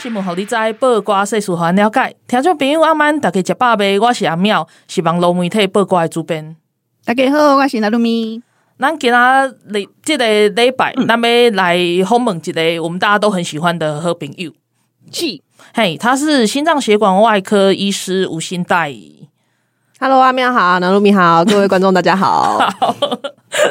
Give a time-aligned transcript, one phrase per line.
[0.00, 2.16] 新闻，互你知；报挂世事，互咱了解。
[2.26, 4.00] 听众朋友，阿曼，大家食饱未？
[4.00, 6.56] 我是阿妙，是网络媒体报瓜的主编。
[7.04, 8.42] 大家好，我是纳鲁咪。
[8.78, 11.78] 咱今仔日即个礼拜，咱要来
[12.08, 14.50] 访问一个我们大家都很喜欢的好朋友。
[15.12, 15.38] 是，
[15.74, 19.28] 嘿，他是心脏血管外科医师吴欣岱。
[20.02, 22.58] Hello，阿妙好，南露米好， 各位观众大家好。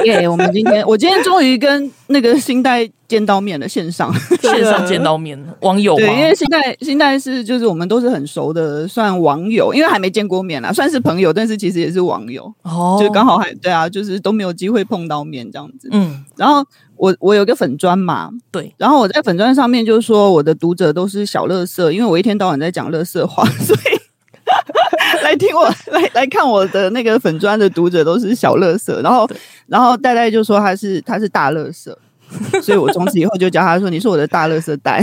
[0.05, 5.95] 耶！yeah, 我们今天，我今天终于跟那个新代见到面了，线上线上见到面，网友？
[5.95, 15.89] 对，因为新代新代是就是我们都是很熟的，算网友，因为还没见过面啦，算是朋友，但是其实也是网友哦，就刚好还对啊，就是都没有机会碰到面这样子。
[15.91, 16.63] 嗯，然后
[16.95, 23.99] 我我有个粉砖嘛，对，然后我在粉砖上面就是说我的读者都是小乐色，因为我一天到晚在讲乐色话，所以。
[25.29, 29.29] 来听我来来看我的那个粉砖的读者都是小乐色，然后
[29.67, 31.97] 然后戴戴就说他是他是大乐色，
[32.63, 34.99] 所以我从此以后就叫他说你是我的大乐色袋，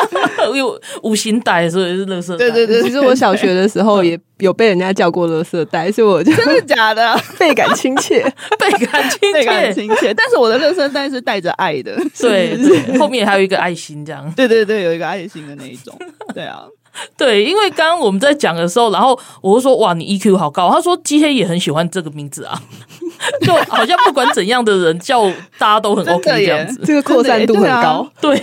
[0.54, 2.36] 因为吴欣岱所以是垃圾袋。
[2.38, 7.14] 对对对， 其实我小学的时候也有被人家叫过乐色袋，所以我就真的假的？
[7.38, 8.22] 倍感亲切，
[8.58, 10.14] 倍感亲切，倍感亲切。
[10.14, 15.94] 但是我的乐色袋是带着爱的，对对，后面还有一个爱心这样，对对对，有一个爱心的那一种，
[16.34, 16.64] 对啊。
[17.16, 22.60] 对，因为刚刚我们在讲的时候，然后我就说：“哇，你 EQ 好高。”他说：“鸡黑也很喜欢这个名字啊，
[23.42, 25.24] 就好像不管怎样的人叫
[25.58, 28.08] 大家都很 OK 这样子，这个扩散度很高。
[28.20, 28.38] 对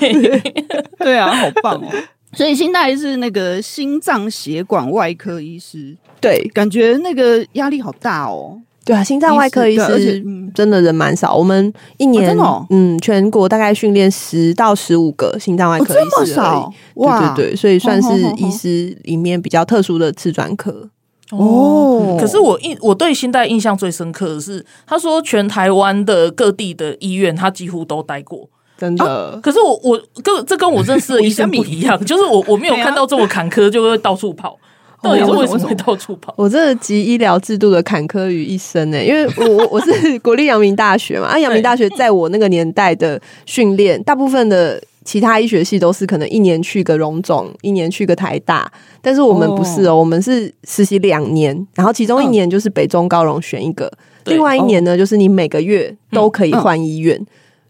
[1.00, 1.88] 对啊，好棒哦！
[2.36, 10.22] 所以欣岱是那个心脏血管外科医师，对，感觉那个压力好大哦。”对啊，心脏外科医师
[10.54, 11.36] 真的人蛮少。
[11.36, 12.38] 我们一年，
[12.70, 17.34] 嗯，全国大概训练十到十五个心脏外科医师，这么少哇！
[17.34, 20.90] 对对对，所以算是医师里面比较特殊的次专科
[21.32, 22.18] 哦。
[22.20, 29.40] 可是我印我对新代印象最深刻的是，他说全台湾的各地的医院他几乎都待过，真的。
[29.42, 34.58] 可是我我跟这跟我认识的医生不一样，就是我我没有看到这么坎坷，就会到处跑。
[35.04, 36.34] 到底是为什么会到处跑？
[36.38, 48.72] 我真的集医疗制度的坎坷于一身呢、欸，因为我我我是 国立阳明大学嘛，啊，阳明大学在我那个年代的训练，大部分的其他医学系都是可能一年去个荣总，一年去个台大，
[49.02, 53.92] 但是我们不是哦、喔，我们是实习两年，然后其中一年就是北中高荣选一个，
[54.26, 57.20] 另外一年呢就是你每个月都可以换医院，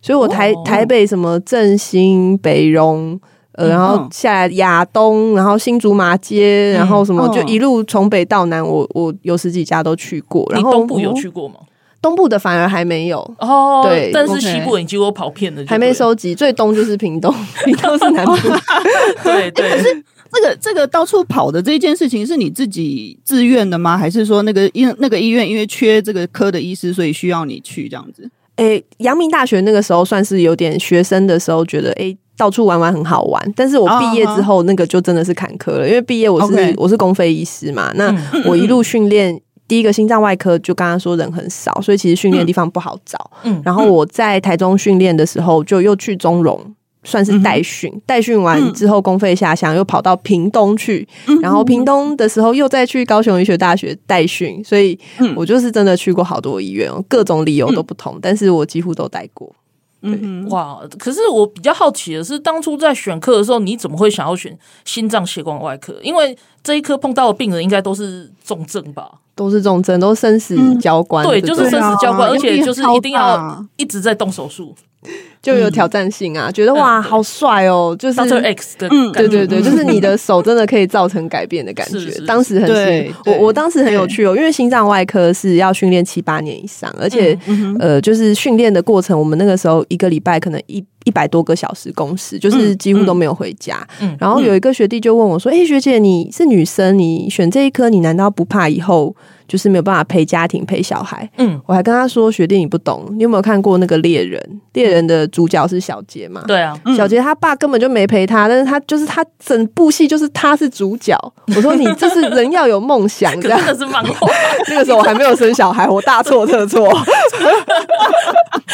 [0.03, 3.19] 所以我台台北什么振兴、北荣。
[3.53, 10.45] 呃，然后下来亚东，然后新竹马街，然后什么，就一路从北到南，我我有十几家都去过。
[10.51, 11.55] 然后东部有去过吗？
[12.01, 13.83] 东部的反而还没有哦。
[13.85, 16.35] 对，但是西部已经有跑遍了，还没收集。
[16.35, 17.33] 最东就是屏东，
[17.63, 18.35] 屏东是南部。
[19.23, 19.69] 对对。
[19.69, 20.03] 可是
[20.33, 23.97] 这个这个到处跑的这件事情，是你自己自愿的吗？
[23.97, 28.29] 还是说那个医那个医院因为缺这个科的医师，所以需要你去这样子？
[28.57, 32.17] 诶，阳明大学那个时候算是有点学生的时候，觉得诶。
[32.35, 38.13] 到处玩玩很好玩，但是我毕业之后那个就真的是坎坷了，因为毕业我是.我是公费医师嘛，那
[38.45, 43.31] 我一路训练第一个心脏外科，就刚刚说人很少，所以其实训练地方不好找。
[43.43, 46.59] 嗯，然后我在台中训练的时候，就又去中荣，
[47.03, 51.07] 算是代训，代训完之后公费下乡，又跑到屏东去，
[51.41, 54.97] 然后屏东的时候又再去高雄医学大学代训，所以
[55.35, 59.53] 我就是真的去过好多医院，各种理由都不同，但是我几乎都待过。
[60.03, 60.81] 嗯，哇！
[60.99, 65.95] 可是我比较好奇的是，当初在选科的时候，你怎么会想要选心脏血管外科？
[66.03, 69.09] 因为这一科碰到的病人应该都是重症吧？
[69.35, 71.25] 都是重症，都生死交关。
[71.25, 74.75] 嗯、对，就是生死交关，而且就是一定要一直在动手术。
[75.43, 77.95] 就有挑战性啊，嗯、觉得哇，好帅哦、喔！
[77.97, 81.99] 就是 Doctor X 的，嗯，对对对， 就是你的手真的可以造成改变的感觉。
[81.99, 93.85] 是是是当时很是，我我当时很有趣哦、喔，因为心脏外科是要训练七八年以上，而且、嗯、呃，就是训练的过程，我们那个时候一个礼拜可能一一百多个小时工时，就是几乎都没有回家。
[93.99, 99.13] 嗯，然后有一个学弟就问我说：“哎、欸，学姐，你是女生，你选这一科，你难道不怕以后？”
[99.47, 104.41] 就是没有办法陪家庭陪小孩，嗯，我还跟他说，学弟你不懂，你有没有看过那个猎人？
[104.73, 106.43] 猎人的主角是小杰嘛？
[106.47, 111.15] 对啊，小杰他爸根本就没陪他，但是他就是他整部戏就是他是主角。
[111.55, 114.27] 我说你这是人要有梦想，这样是漫画。
[114.69, 116.89] 那个时候我还没有生小孩，我大错特错。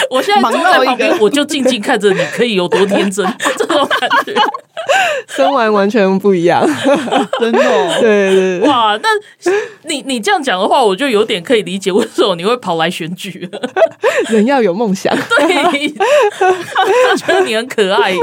[0.09, 3.25] 我现在坐在旁边，我就静静看着你，可以有多天真，
[3.57, 4.33] 这种感觉。
[5.27, 6.65] 生完完全不一样，
[7.39, 7.97] 真的、哦。
[7.99, 8.97] 对对对，哇！
[9.03, 9.09] 那
[9.83, 13.49] 你你这样讲的话，我就有点可以理解为什么你会跑来选举。
[14.29, 15.93] 人要有梦想， 对，
[17.11, 18.13] 我 觉得你很可爱。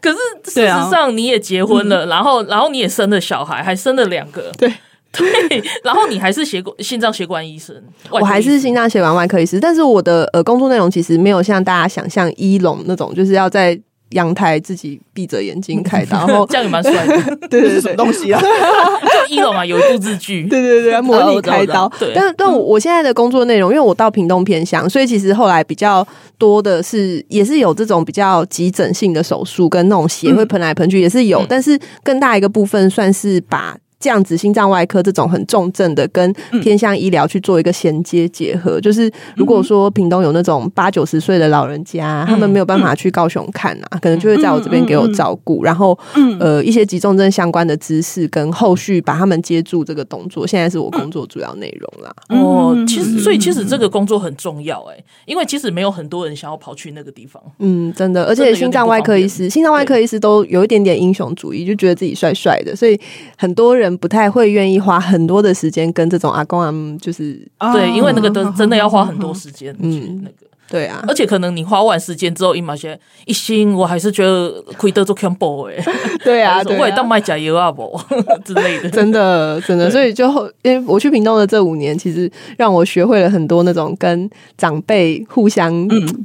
[0.00, 4.50] 可是事实上，你也结婚了，啊、然后然后你也生了小孩，还生了两个。
[4.58, 4.72] 对。
[5.14, 7.76] 对，然后你还是血管心脏血管医生，
[8.08, 13.78] 我还是心脏血管外科医师，但是我的呃工作内容其实没有像大家想象一龙那种，就是要在
[14.12, 17.36] 阳台自己闭着眼睛 开刀，然后这样也蛮帅的。
[17.48, 18.40] 对 对对，什么东西啊？
[19.28, 21.90] 就一楼嘛，有一部日剧，对对对，模拟开刀。
[21.98, 26.06] 对，但但我现在的工作内容，因为我到屏东偏乡，所以其实后来比较
[26.38, 33.76] 多的是，也是有这种比较急诊性的手术，跟那种血会喷来喷去也是有，嗯、但是更大一个部分算是把。
[34.02, 38.80] 这样子，心脏外科这种很重症的，跟偏向医疗去做一个衔接结合。
[38.80, 45.62] 嗯、就是如果说屏东有那种八九十岁的老人家，嗯、他们没有办法去高雄看啊，嗯、可能就会在我这边给我照顾。
[45.62, 52.12] 嗯、然后，嗯、呃，一些急重症相关的知识跟后续把他们接住这个动作，现在是我工作主要内容啦。
[52.30, 57.40] 哦，其实，所以其实这个工作很重要哎、欸，因为其实没有很多人想要跑去那个地方。
[57.60, 62.98] 嗯，真的，而且心脏外科医师，心脏外科医师都有一点点英雄主义，就觉得自己帅帅的，所以
[63.38, 63.91] 很多人。
[63.98, 70.36] 不太会愿意花很多的时间跟这种阿公阿姆，就是对，因为那个都真的要花很多时间，嗯，那个。
[70.72, 75.74] 对啊，而且可能你花完时间之后，一马些一心，我还是觉得亏得做 combo 哎。
[76.24, 78.00] 对啊，我也当卖假油啊不
[78.42, 79.90] 之类的， 真的真的。
[79.90, 80.26] 所以就
[80.62, 85.70] 因为我去屏东的这五年，其实让我学会了很多那种跟长辈互相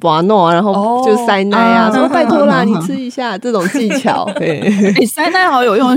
[0.02, 4.26] 玩闹啊，然后就塞奶啊，说拜托啦，你吃一下这种技巧。
[4.38, 4.62] 对，
[5.08, 5.90] 塞奶好有用，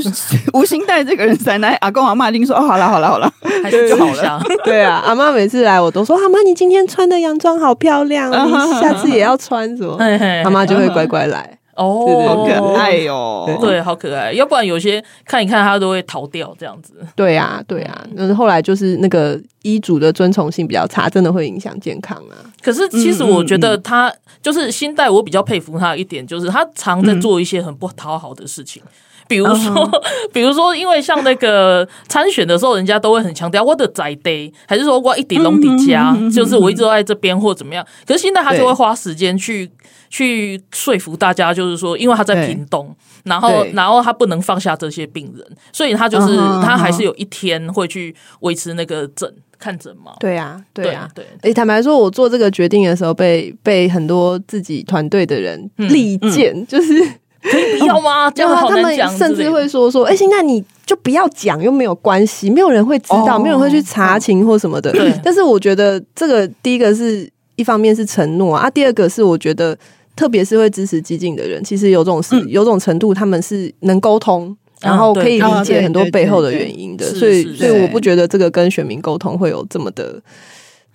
[0.54, 3.32] 无心带这个人塞奶，阿公阿妈一定说哦，好了好了好了，
[3.62, 4.42] 还是就好了。
[4.64, 8.39] 对啊，阿妈每次来我都说，阿妈你今天穿的洋装好漂亮。
[8.80, 9.96] 下次也要穿什么？
[10.44, 14.32] 妈妈就会乖乖来哦，好可爱哟，对，好可爱。
[14.32, 16.94] 要不然有些看一看他都会逃掉这样子。
[17.16, 18.06] 对啊，对啊。
[18.16, 22.36] 嗯，后来就是那个医嘱的遵从性比较差，真的会影响健康啊。
[22.62, 24.12] 可是其实我觉得他
[24.42, 28.82] 就是新代，我比较佩服他一点，就是他常在做一些很不讨好的事情。
[29.30, 30.02] 比如说，
[30.34, 37.86] 比如说，因为像那个参选的时候，人家都会很强调我的在地，还是说我一点龙底家，就是我一直都在这边或怎么样。
[38.04, 39.70] 可是现在他就会花时间去
[40.08, 42.92] 去说服大家，就是说，因为他在屏东，
[43.22, 50.12] 然后然后他不能放下这些病人，所以他就是他还是有一天会去维持那个诊看诊嘛。
[50.18, 51.24] 对呀，对呀，对。
[51.42, 57.19] 诶，坦白说，我做这个决定的时候，被被很多自己团队的人力荐，就是。
[57.42, 58.30] 可以不要吗？
[58.34, 59.06] 这样好难讲。
[59.06, 64.92] 他们甚至会说说，哎，现在你就不要讲，又没有关系，没有人会知道，没有人会去查情或什么的。
[64.92, 65.12] 对。
[65.24, 69.76] 但是我觉得这个第一个是一方面是承诺啊，第二个是我觉得，
[70.14, 77.06] 特别是会支持激进的人，其实有种是有种程度，他们是能沟通，然后可以理解很多背后的原因的。
[77.06, 80.20] 所以，所以我不觉得这个跟选民沟通会有这么的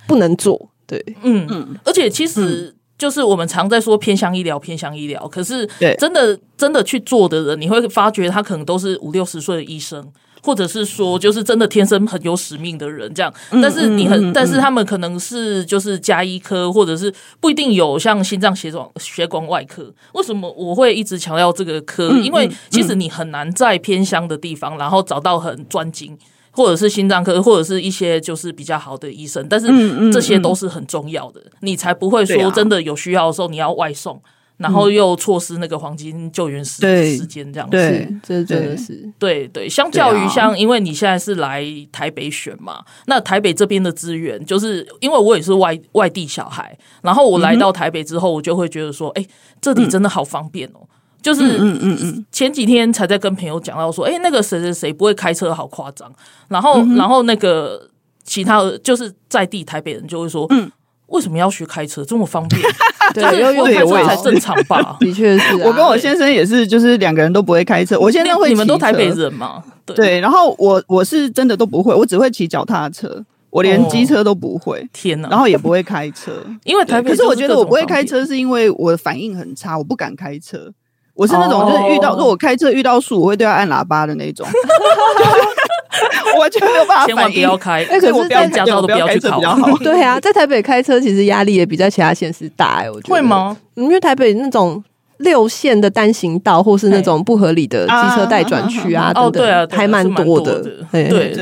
[0.08, 0.70] 不能做。
[0.86, 2.75] 对，嗯嗯，而且其实。
[2.98, 5.68] 就是我们常在说偏向医疗，偏向医疗，可是
[6.00, 10.12] 真的真的去做的人，你会发觉他可能都是五六十岁的医生，
[10.42, 13.34] 或者是说就是真的天生很有使命的人，这样。
[13.50, 19.94] 但是你很，但是他们可能是就是加医科，或者是不一定有像心脏血管血管外科。
[20.14, 22.10] 为什么我会一直强调这个科？
[22.20, 26.18] 因为其实你很难在偏乡的地方，然后找到很专精。
[26.56, 29.68] 或者是心脏科，或者是一些就是比较好的医生，但是
[30.12, 34.22] 这些都是很重要的，嗯嗯嗯、你才不会说真的有需要的时候你要外送，啊、
[34.58, 36.82] 然后又错失那个黄金救援时
[37.18, 37.76] 时间这样子。
[37.76, 39.12] 对，这真的是。
[39.20, 39.68] 对对。
[39.68, 50.88] 相较于像，因为你现在是来台北选嘛，那台北这边的资源，就是因为我也是外外地小孩，然后我来到台北之后，我就会觉得说，哎、欸，这里真的好方便哦。
[51.26, 56.08] 就是嗯嗯嗯，前几天才在跟朋友讲到说，哎、欸，那个谁谁谁不会开车，好夸张。
[56.50, 57.90] 然后，嗯、然后那个
[58.24, 60.72] 其他就是在地台北人就会说，嗯，
[61.08, 62.62] 为什么要学开车这么方便？
[63.16, 64.98] 对，要用开车才正常吧？
[65.02, 68.00] 的确是、啊，我跟我先生也是，就是两个人都不会开车。
[68.00, 69.64] 我现在会，你们都台北人嘛？
[69.84, 70.20] 对，对。
[70.20, 74.88] 然后我我是真的都不会，我只会骑脚踏车，我连机车都不会。
[74.94, 75.30] 天哪！
[75.30, 76.32] 然后也不会开车，
[76.66, 77.10] 因为台北。
[77.10, 80.72] 可是我觉得我不会开车，是因为我的反应很差，我不敢开车。
[81.16, 84.46] 我是那种就是遇到如果开车遇到树，我会对他按喇叭的那种，
[86.36, 87.06] 我完全没有办法。
[87.06, 89.40] 千万不要开，可是我连驾照都不要去考。
[89.82, 93.56] 对啊，在台北开车其实压力也比在其他县市大哎，我觉得会吗？
[93.76, 94.84] 因为台北那种
[95.18, 100.62] 六线的单行道，或是那种不合理的机车待转区啊，等等，还蛮多的。
[100.92, 101.34] 对对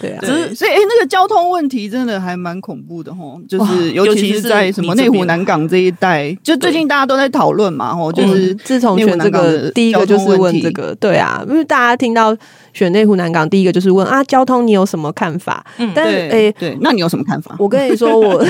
[0.00, 12.36] 对啊，只是所以哎，那个交通问题真的还蛮恐怖的吼，就是尤其是在什么内湖南港这一带，就最近大家都在讨论嘛，吼，就是自从选这个第一个就是问这个，对啊，因为大家听到
[12.72, 15.64] 选内湖南港，第一个就是问啊，交通你有什么看法？
[15.78, 17.54] 嗯，但是哎，对，那你有什么看法？
[17.58, 18.44] 我跟你说，我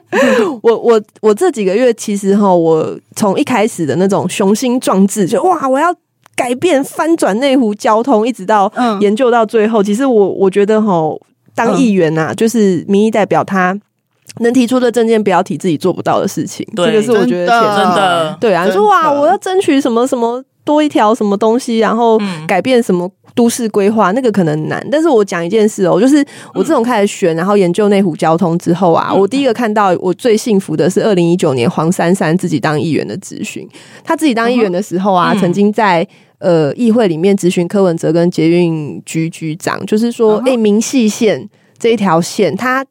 [0.62, 5.94] 我我我这几个月其实哈，我从一开始的那种雄心壮志，就哇，我要。
[6.36, 11.20] 改变翻转内湖交通，一直到研究到最后，嗯、其实我我觉得吼，
[11.54, 13.78] 当议员呐、啊，嗯、就是民意代表，他
[14.38, 16.66] 能提出的政见，不要提自己做不到的事情。
[16.74, 18.64] 对这个是我觉得真的，真的对啊。
[18.64, 24.86] 你说哇，我要争取什么什么多一条什么东西，然后改变什么都市规划，那个可能难。
[24.88, 26.24] 但是我讲一件事哦，就是
[26.54, 33.68] 我自从开始选，然后研究内湖交通之后啊，我第一个看到我最幸福的是二零一九年黄珊珊自己当议员的咨询。
[34.04, 36.06] 他自己当议员的时候啊，曾经在。
[36.40, 41.46] 呃，议会里面咨询柯文哲跟捷运局局长，就是说，哎、uh 民系线
[41.78, 42.82] 这一条线，它。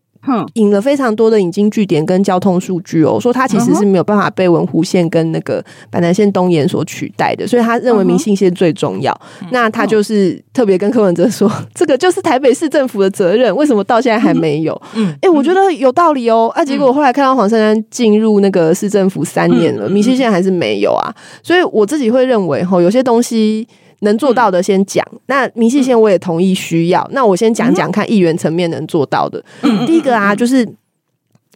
[0.54, 9.18] 引了非常多的引经据典跟交通数据哦，说它其实是没有办法被文湖线跟那个板南线东延所取代的，所以他认为民信线最重要。
[9.52, 14.80] 那他就是特别跟柯文哲说，这个就是台北市政府的责任，为什么到现在还没有？
[14.96, 16.52] 嗯，哎，我觉得有道理哦。
[16.54, 21.14] 啊，结果我后来看到黄珊珊进入那个市政府三年了，民信线还是没有啊。
[21.42, 23.68] 所以我自己会认为，吼，有些东西。
[24.02, 27.08] 能做到的先讲，那明细线我也同意需要。
[27.12, 29.44] 那我先讲讲看议员层面能做到的。
[29.86, 30.68] 第一个啊，就是。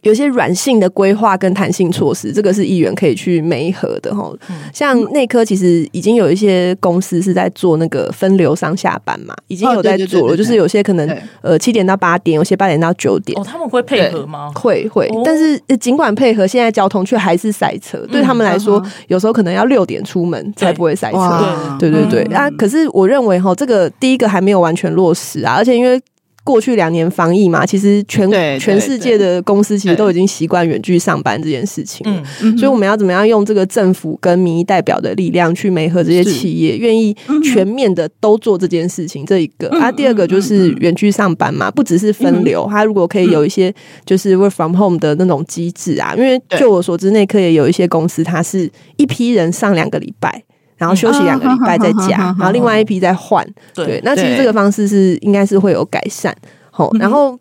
[0.04, 4.32] 有些软性的规划跟弹性措施，这个是议员可以去媒合的哈。
[4.72, 10.36] 像内科其实已经有一些公司是在做那个分流上下班嘛，已经有在做了。
[10.36, 11.08] 就是有些可能
[11.40, 13.38] 呃七点到八点，有些八点到九点。
[13.40, 14.50] 哦，他们会配合吗？
[14.54, 17.98] 会会，但是尽管配合，现在交通却还是塞车。
[18.12, 21.76] 对他们来说，有时候可能要六点出门才不会塞车。
[21.78, 22.50] 对对对啊！
[22.58, 26.00] 可是我认为哈，这个第一个还没有完全落实啊，而且因为。
[26.44, 32.22] 过去两年防疫嘛，其实全全世界的公司其实都已经习惯远距上班这件事情了。
[32.56, 39.24] 所以我们要怎么样用这个政府跟民意代表的力量去媒合这些企业，愿意全面的都做这件事情？
[39.24, 39.68] 这一个。
[39.80, 43.74] 啊，第二个就是远距上班嘛，不只是分流，它如果可以有一些
[44.04, 50.44] 就是 work from home 的那种机制啊，因为就我所知，内科也有一些公司，它是一批人上两个礼拜。
[50.76, 53.46] 然后休息两个礼拜再加，然后另外一批再换。
[53.74, 56.34] 对，那其实这个方式是应该是会有改善。
[56.70, 57.38] 好，然后。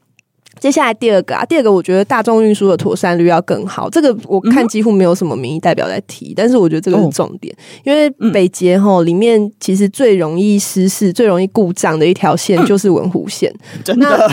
[0.63, 3.89] 接下来第二个啊，第二个我觉得大众运输的妥善率要更好。
[3.89, 13.53] 这个我看几乎没有什么民意代表在提，嗯、但是我觉得这个是重点，哦、因为北捷吼里面其实最容易失事、最容易故障的一条线就是文湖线。
[13.83, 14.31] 真的？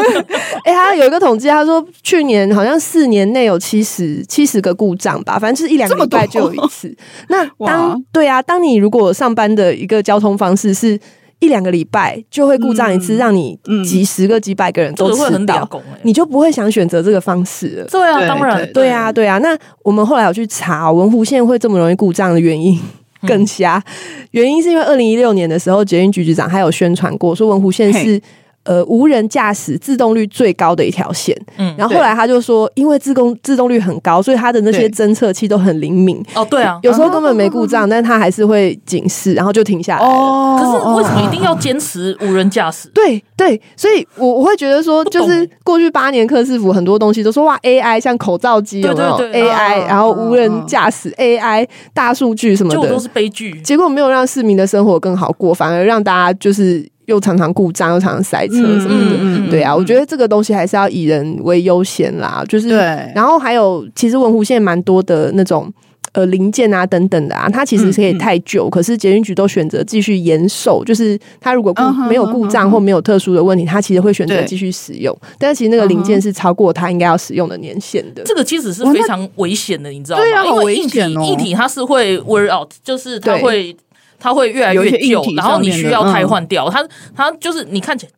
[0.64, 6.96] 哎，他有一个统计，他说去年好像四年内有七十七十个故障吧，反正就是一两个礼拜就有一次。
[7.28, 10.98] 那当哇对啊，当你如果上班的一个交通方式是。
[11.40, 15.68] 一两个礼拜就会故障一次，让你几十个、几百个人都迟到，
[16.02, 17.86] 你就不会想选择这个方式了。
[17.88, 19.38] 对啊，当然，对啊，对啊。
[19.38, 22.78] 那我们后来有去查文湖线会这么容易故障的原因
[23.26, 23.82] 更瞎，
[24.30, 28.20] 原因是因为二零一六年的时候，捷运局局长还有宣传过，说文湖线是。
[28.66, 36.20] 呃，无人驾驶自动率最高的一条线，嗯，然后后来他就说，因为自动自动率很高，所以他的那些侦测器都很灵敏。
[36.34, 40.04] 哦，对啊，有时候根本没故障，但他还是会警示，然后就停下来。
[40.04, 42.88] 哦，可是为什么一定要坚持无人驾驶？
[42.88, 53.60] 对对，所以我我会觉得说，就是过去八年柯市府很多东西都说哇，AI 像口罩机有没有 AI，然后无人驾驶 AI 大数据什么的，都是悲剧。
[53.62, 56.84] 结果没有让市民的生活更好过，反而让大家就是。
[57.06, 62.44] 又常常故障，又常常塞车什么的，嗯嗯嗯、对啊，我觉得这个东西还是要以人为优先啦。
[62.48, 62.78] 就是，对
[63.14, 65.72] 然后还有，其实文湖线蛮多的那种
[66.12, 75.16] 呃零件啊等等的啊，它其实可以太旧，嗯嗯、可是捷运局都选择继续延寿，就是它如果故、嗯、没有故障或没有特殊的问题，它其实会选择继续使用。
[75.38, 80.24] 但是其实那个零件是超过它应该要使用的年限的，这个其实是非常危险的，你知道吗？
[80.24, 81.22] 对啊，好危险哦！
[81.22, 83.76] 硬体它是会 wear out，就是它会。
[84.18, 86.68] 它会越来越旧，然后你需要汰换掉。
[86.68, 88.12] 它它就是你看起来，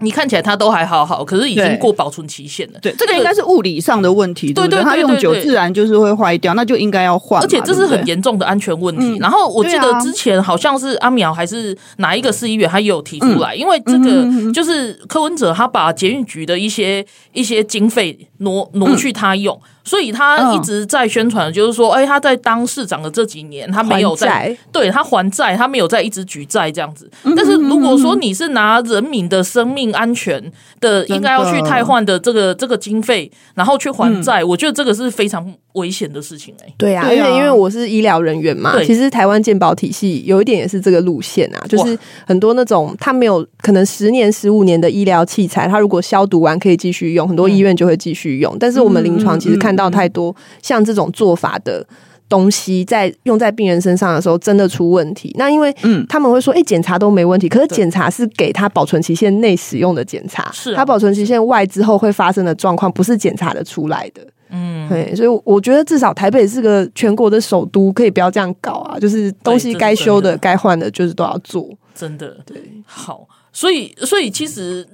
[0.00, 2.78] 你看起来它都还好好，可是已经过保存期限了。
[2.82, 4.52] 对，这个应该是物理上的问题。
[4.52, 7.40] 对对，它用久自然就是会坏掉，那就应该要换。
[7.40, 9.16] 而且这是很严重的安全问题。
[9.20, 19.58] 然后我记得之前好像是阿苗还是哪一个市议员，他也有提出来，因为这个就是柯文哲他把捷运局的一些一些经费挪挪去他用。
[19.84, 27.10] 所以他一直在宣传，就是说，哎，他在当市长的这几年，他没有在对他还债，他没有在一直举债这样子。
[27.36, 30.40] 但是如果说你是拿人民的生命命安全
[30.80, 36.74] 的应该要去汰换的这个这个经费，然后去还债，我觉得这个是非常危险的事情哎、欸。
[36.78, 48.56] 对啊，而且因为我是医疗人员嘛，其实台湾健保体系有一点也是这个路线啊，就是很多那种他没有可能十年、十五年的医疗器材，他如果消毒完可以继续用，很多医院就会继续用。
[48.60, 51.86] 但是我们临床其实看到太多像这种做法的。
[52.26, 55.30] 东西在用在病人身上的时候，真的出问题。
[55.38, 55.72] 那因为
[56.08, 64.26] 他们会说，哎、嗯，检查都没问题，可是检查是给他保存期限内使用的检查，是、啊、他保存期限外之后会发生的状况，不是检查的出来的。
[64.48, 68.98] 嗯，对，所以我觉得至少台北是个全国的首都，可以不要这样搞啊！
[68.98, 71.68] 就是东西该修的、该换的，就是都要做。
[71.94, 74.88] 真的，对，好，所以，所以其实。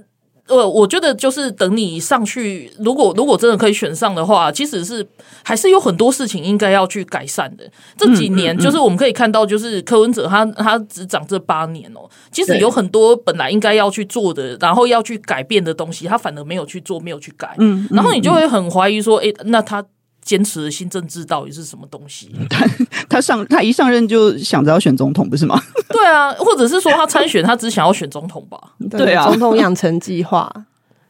[0.50, 5.06] 呃，我觉得就是等你上去，如果如果真的可以选上的话，其实是
[5.42, 7.64] 还是有很多事情应该要去改善的。
[7.96, 17.54] 这几年就是我们可以看到，就是柯文哲他他只长这八年哦，其实有很多本来应该要去做的，然后要去改变的东西，他反而没有去做，没有去改。
[17.58, 19.84] 嗯，然后你就会很怀疑说，诶，那他。
[20.22, 22.30] 坚持的新政治到底是什么东西？
[22.48, 22.66] 他
[23.08, 25.60] 他上他一上任就想着要选总统，不是吗？
[25.90, 28.58] 对啊，或者是说他参选，他只想要选总统吧？
[28.90, 30.52] 对啊，总统养成计划，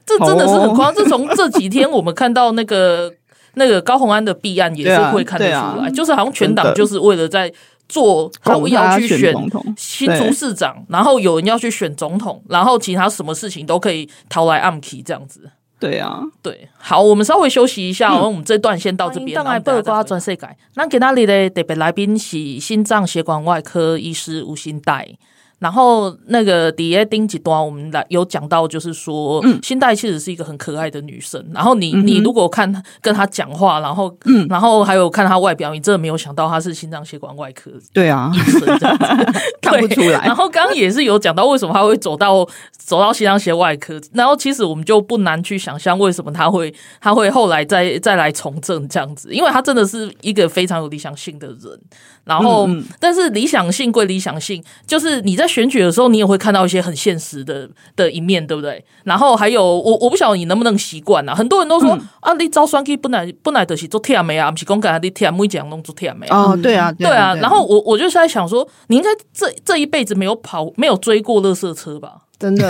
[0.07, 0.95] 这真的是很夸张。
[0.95, 3.12] 自从这几天我们看到那个
[3.55, 7.52] 那个高虹安的弊案，也是会看得出来，啊啊、就是好像全党就是为了在
[7.88, 9.35] 做，他要去选
[9.76, 15.50] 新竹市长，然后有人要去选总统，然后其他什么事情都可以逃来暗棋这样子。
[15.81, 19.43] 对啊，对，好，我们稍微休息一下，嗯、我们这段先到这边。
[19.43, 25.17] 来报告全世界，那今天的特别来宾是心脏血管外科医师吴欣岱。
[25.61, 31.45] 然后那个底下丁几段，我们来有讲到，就是说，嗯，欣岱其实是一个很可爱的女生。
[31.52, 37.71] 然后你你如果看跟她讲话，然后嗯，然后还有看她外表，你真的没有想到她是心脏血管外科。
[37.93, 39.05] 对啊，医生这样子
[39.61, 40.25] 看不出来。
[40.25, 44.00] 然后刚刚也是有讲到为什么她会走到走到心脏血外科。
[44.14, 51.81] 然后其实我们就不难去想象为什么她会她会后来再再来从政这样子，因为她真的是一个非常有理想性的人。
[52.25, 58.83] 然后，嗯嗯但是理想性归理想性，就是你在选举的时候，你也会看到一些很现实的的一面，对不对？
[59.04, 61.35] 然后还有，我我不晓得你能不能习惯啊。
[61.35, 66.52] 很多人都说、嗯、啊，你招双 K 不来不来的是做甜美啊，不是公干你甜每讲弄做甜美啊。
[66.52, 67.35] 哦，对啊，对啊。
[67.35, 72.12] 然后我我就是在想说，你应该这这一辈子没有跑，没有追过垃圾车吧？
[72.38, 72.66] 真的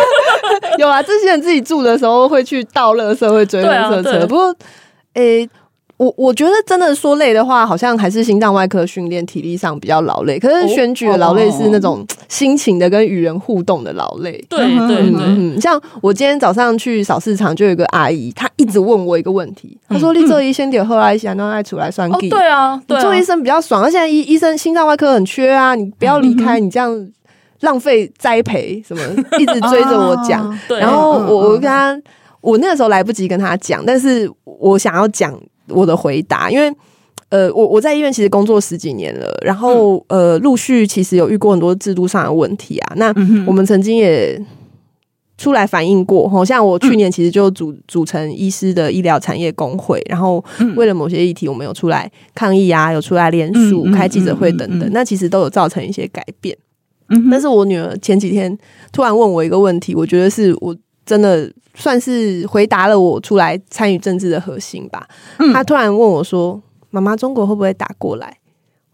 [0.78, 4.26] 有啊，这些人自己住的时候会去倒垃圾，会追垃圾车。
[4.26, 4.56] 不过，
[5.14, 5.48] 诶。
[5.96, 10.40] 我我觉得真的说累的话，好像还是心脏外科训练体力上比较劳累。
[10.40, 14.44] 可是选举的劳累是那种心情的跟与人互动的劳累。
[14.48, 27.08] 对对对，嗯，像我今天早上去扫市场，就有一个阿姨，她一直问我一个问题，她说：“你做医生点后来想让爱出来算计？”对啊，做医生比较爽，而且医医生心脏外科很缺啊，你不要离开，你这样
[27.60, 29.02] 浪费栽培什么，
[29.38, 30.58] 一直追着我讲。
[30.68, 31.96] 然后我我跟他，
[32.40, 35.40] 我那个时候来不及跟他讲，但是我想要讲。
[35.68, 36.72] 我的回答，因为
[37.30, 42.94] 呃，我我在医院其实工作十几年了，然后呃，陆续其实有遇过很多制度上的问题啊。
[42.96, 43.08] 那
[43.46, 44.40] 我们曾经也
[45.36, 50.44] 出来反映过，好像我去年其实就组组成医师的医疗产业工会，然后
[50.76, 56.56] 为了某些议题，我们有出来抗议啊，有出来联署、开记者会等等，那其实都有造成一些改变。
[57.30, 58.56] 但是我女儿前几天
[58.92, 61.50] 突然问我一个问题，我觉得是我真的。
[61.74, 65.06] 算是回答了我出来参与政治的核心吧。
[65.38, 66.60] 嗯、他突然问我说
[66.90, 68.38] ：“妈妈，中国会不会打过来？”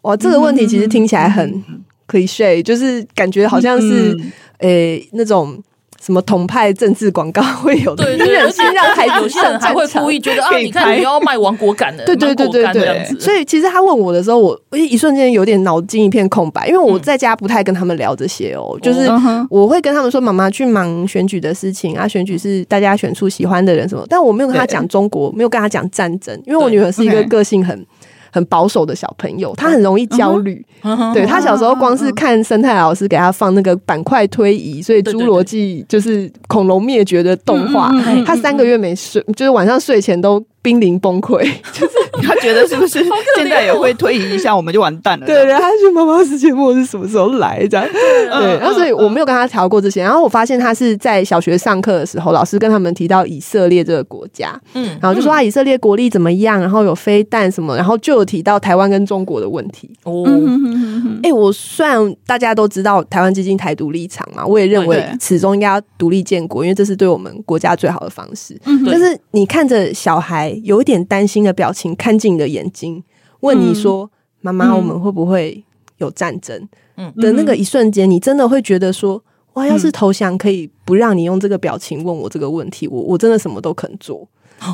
[0.02, 1.62] 哇，这个问题其实听起来很
[2.08, 4.16] cliché，就是感觉好像是
[4.58, 5.62] 诶、嗯欸、那种。
[6.00, 8.04] 什么统派政治广告会有的？
[8.04, 13.20] 对，对，对，先让孩子有些人还会故意觉得啊，你看你要卖亡国感的，对对对对对。
[13.20, 19.06] 所以其实他问我的时候，我一瞬间有点脑筋一片空白，因为我在家不太跟他们聊这些哦，就是
[19.50, 27.86] 我会跟他们说，妈妈去忙选举的事情啊，选举是大家选出喜欢的人什么，但我没有跟他讲中国，没有跟他讲战争，因为我女儿是一个个性很。
[28.32, 30.64] 很保守的小朋友，他很容易焦虑。
[30.82, 31.12] Uh.
[31.12, 37.92] 对，他小时候光是看生态老师给他放那个板块推移，所以侏罗纪就是恐龙灭绝的动画，
[38.24, 40.42] 他三个月没睡，就是晚上睡前都。
[40.62, 41.38] 濒临崩溃，
[41.72, 43.02] 就 是 他觉得是不是
[43.36, 45.24] 现在也会推移一下，我们就完蛋了？
[45.24, 50.02] 对，然后他说：“妈妈，世界末日什么时候来？”这样对，然后所以我没有跟他聊过这些。
[50.02, 56.60] 然后我发现他是在小学上课的时候，老师跟他们提到以色列这个国家，嗯，然后就说啊，以色列国力怎么样？
[56.60, 59.88] 然后有飞弹什么，然后就有提到台湾跟中国的问题。
[60.04, 60.26] 哦，
[61.22, 68.54] 哎，我虽然大家都知道台湾基金台独立场嘛，我也认为始终应该要独立建国，因为这是对我们国家最好的方式。
[68.84, 70.49] 但是你看着小孩。
[70.64, 73.02] 有一点担心的表情，看进你的眼睛，
[73.40, 74.10] 问你说
[74.40, 75.62] ：“妈妈、嗯，我们会不会
[75.98, 77.12] 有战争？”嗯。
[77.16, 79.22] 的那个一瞬间，你真的会觉得说
[79.54, 84.26] ：“哇，要是投降可以不让你用这个表情问我这个问题，我我真的什么都肯做。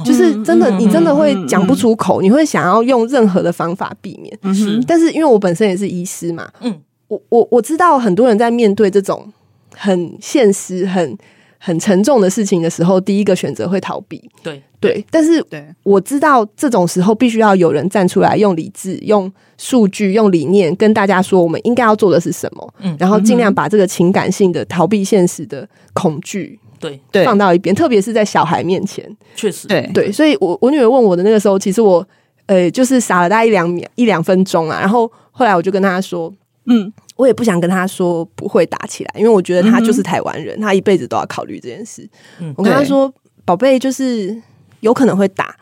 [0.04, 4.36] 就是真的，你真的会讲不出口，你会想要用任何的方法避免。
[4.52, 9.32] 是，但是因为我本身也是医师嘛，嗯，我我我知道很多人在面对这种
[9.76, 11.16] 很现实、很
[11.58, 14.22] 很沉重的事情的时候，第一个选择会逃避。
[14.42, 15.44] 对对，但是
[15.82, 22.74] 我知道这种时候必须要有人站出来，用理智、用数据、用理念跟大家说，我们应该要做的是什么。
[22.80, 26.58] 嗯，然后尽量把这个情感性的逃避现实的恐惧。
[26.78, 32.06] 对，对，放到一边，特别是在小孩面前，确实，对对，所以我我女儿问我的那个时候，其实我
[32.44, 34.78] 呃，就是傻了大概一两秒、一两分钟啊。
[34.78, 36.30] 然后后来我就跟她说，
[36.66, 42.08] 嗯，我也不想跟他说不会打起来，因为我觉得他就是台湾人，他一辈子都要考虑这件事。
[42.38, 43.12] 嗯，我跟他说，
[43.44, 44.36] 宝贝，就是
[44.80, 45.56] 有可能会打。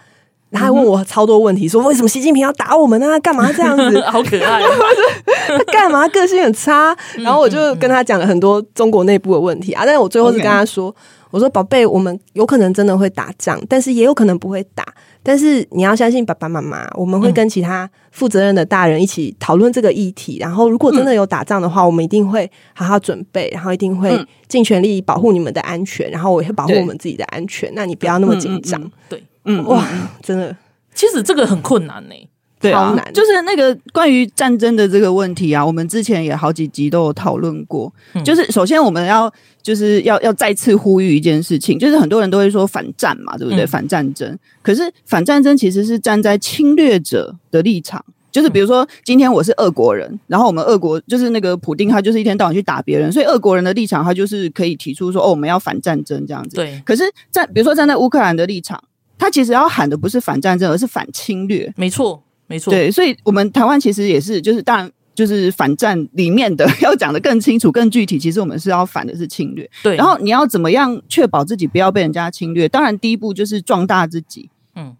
[0.53, 3.19] 他还问我超多问题，说为什么习近平要打我们呢？
[3.19, 4.01] 干嘛这样子？
[4.07, 4.63] 好可爱！
[5.49, 6.07] 他干嘛？
[6.09, 6.97] 个性很差。
[7.17, 9.83] 然后我就跟他讲了很多中国内部的问题啊。
[9.85, 10.95] 但是我最后是跟他说
[11.33, 14.85] ：“我说宝贝，我们有可能真的会打仗，但是也有可能不会打。
[15.25, 20.37] 但是你要相信爸爸妈妈，我们会跟其他负责任的大人一起讨论这个议题。
[20.39, 27.73] 然后如果真的有打仗的话，我们一定会好好准备，然后一定会尽全力保护你们的安全，然后我也会保护我们自己的安全。
[27.75, 29.25] 那你不要那么紧张。”对。
[29.47, 29.87] 嗯哇，
[30.23, 30.57] 真的，
[30.95, 32.29] 其实这个很困难呢、欸，
[32.71, 32.97] 对啊。
[33.13, 37.93] 就是那个关于战争的这个问题啊，我们之前也好几集都有讨论过。
[38.15, 39.31] 嗯、就是首先我们要
[39.63, 43.65] 就是要要再次呼吁一件事情，就是很多人都会说反战嘛，对不对？
[43.65, 48.03] 嗯、反战争，可是反战争其实是站在侵略者的立场。
[48.33, 56.57] 就是比如说，今天我是俄国人，然后我们俄国就是那个普丁，他就是一天到晚去打别人，所以俄国人的立场，他就是可以提出说，哦，我们要反战争这样子。
[56.57, 56.83] 对。
[56.85, 58.83] 可是站，比如说站在乌克兰的立场。
[59.17, 61.73] 他其实要喊的不是反战争，而是反侵略。
[61.77, 62.21] 没错，
[62.55, 62.71] 没错。
[62.71, 68.17] 对，所以我们台湾其实也是，就是当然就是反战里面的 要讲的更清楚、更具体。
[68.17, 69.69] 其实我们是要反的是侵略。
[69.83, 69.97] 对。
[69.97, 72.69] 然后你要怎么样确保自己不要被人家侵略？
[72.69, 74.49] 当然，第一步就是壮大自己。
[74.77, 74.95] 嗯，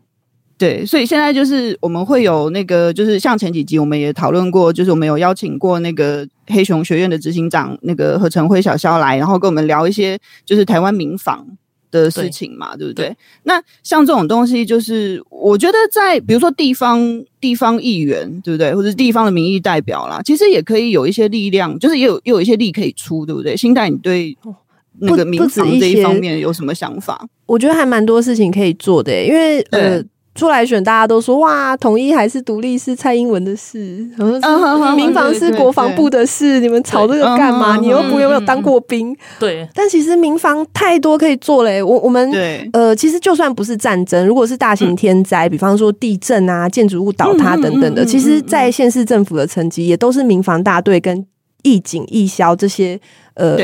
[0.59, 0.85] 对。
[0.85, 11.47] 所以现在就是我们会有那个，就是像前几集我们也讨论过，就是我们有邀请过那个黑熊学院的执行长那个何成辉小肖来，然后跟我们聊一些就是台湾民防。
[12.03, 13.09] 的事情嘛，对，对不对？
[13.09, 18.75] 对，那像这种东西，就是我觉得在比如说地方地方议员，对不对？
[18.75, 23.57] 或者地方的民意代表啦，其实也可以有一些力量，就是也有也有一些力可以出，对不对？
[23.57, 24.37] 新代，你对
[25.01, 27.27] 那个民防这一方面有什么想法？
[27.47, 30.05] 我觉得还蛮多事情可以做的，因为呃。
[30.35, 37.77] 出来选，大家都说哇，统一还是独立是蔡英文的事，然后民防是国防部的事，你们吵这个干嘛？
[37.77, 39.17] 你又不有没有当过兵？
[39.39, 41.83] 对，但其实民防太多可以做嘞。
[41.83, 42.33] 我我们
[42.73, 51.25] 呃，其实就算不是战争，如果是大型天灾，比方说地震啊、建筑物倒塌等等的，其实，在县市政府的层级，也都是民防大队跟
[51.63, 52.99] 义警、义消这些
[53.35, 53.57] 呃。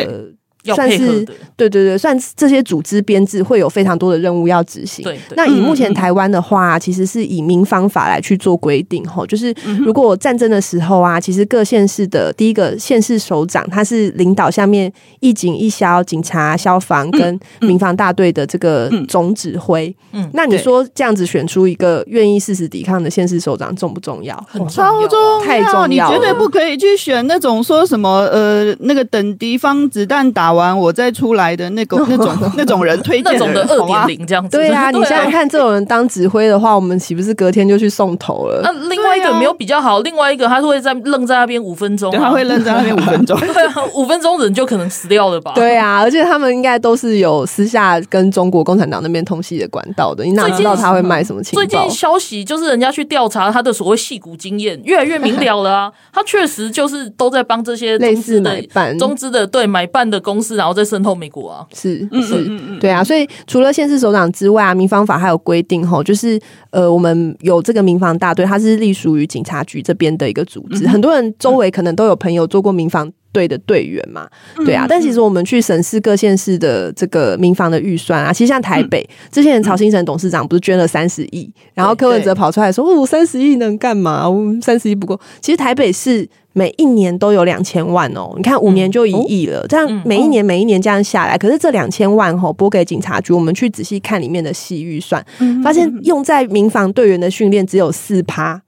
[0.64, 1.24] 算是
[1.56, 5.02] 对对对，算这些组织编制会有非常多的任务要执行。
[5.02, 19.94] 对，对，那以目前台湾的话，其实是以民方法来去做规定吼，就是如果战争的时候啊，其实各县市的第一个县市首长，他是领导下面一警、一消、警察、消防跟民防大队的这个总指挥。
[20.12, 24.36] 嗯，那你说这样子选出一个愿意誓死抵抗的县市首长重不重要？
[24.48, 25.08] 很重要，
[25.44, 38.60] 太重要，你绝对不可以去选那种说什么呃那个等敌方子弹打完我再出来的那个 那种那种人推荐那种的二点零这样子，对啊，你现在看，这种人当指挥的话，我们岂不是隔天就去送头了？
[38.62, 45.52] 那另外一个没有比较好，另外一个他是会在愣在那边五分钟，他会愣在那边五分钟， 对啊，五分钟人就可能死掉了吧？
[45.54, 51.64] 对啊，而且他们应该都是有私下跟中国共产党那边通信的管道的，你哪知道他会卖什么情报？
[51.64, 61.66] 最近消息就是人家去调查他的所谓戏骨经验，越来越明了了啊，他确实就是都在帮这些类似买办中资的对买办的公司，然后再渗透美国啊。
[61.74, 70.86] 是是，对啊，所以除了县市首长之外啊，民防法还有规定吼，就是呃，我们有这个民防大队，它是隶属于警察局这边的一个组织。
[70.86, 74.28] 很多人周围可能都有朋友做过民防队的队员嘛，
[74.64, 74.86] 对啊。
[74.88, 84.28] 但其实我们去审视各县市的这个民房的预算啊，其实像台北，之前曹兴成董事长不是捐了三十亿，然后柯文哲跑出来说，哦，三十亿能干嘛？
[84.28, 85.18] 我们三十亿不够。
[85.40, 86.28] 其实台北市。
[86.52, 95.24] 每一年都有两千万哦，你看五年就一亿了，这样每一年每一年这样下来，可是这两千万吼拨给警察局，我们去仔细看里面的细预算，
[95.62, 98.60] 发现用在民防队员的训练只有四趴，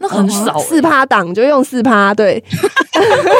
[0.00, 2.42] 那很少，四趴档就用四趴，对，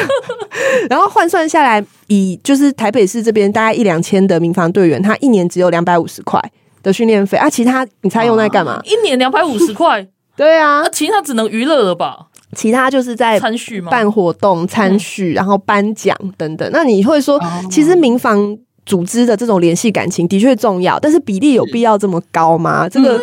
[0.89, 6.39] 然后换算下来，以就是台北市这边大概一两千的民防队员，他一年只有两百五十块
[6.83, 8.79] 的训练费啊，其他你猜用在干嘛？
[8.85, 12.27] 一年两百五十块， 对啊，其他只能娱乐了吧？
[12.55, 13.39] 其他就是在
[13.89, 16.69] 办活动、参序，然后颁奖等等。
[16.71, 18.57] 那你会说，其实民防。
[18.83, 22.89] 组织的这种联系感情的确重要，但是比例有必要这么高吗？
[22.89, 23.19] 这个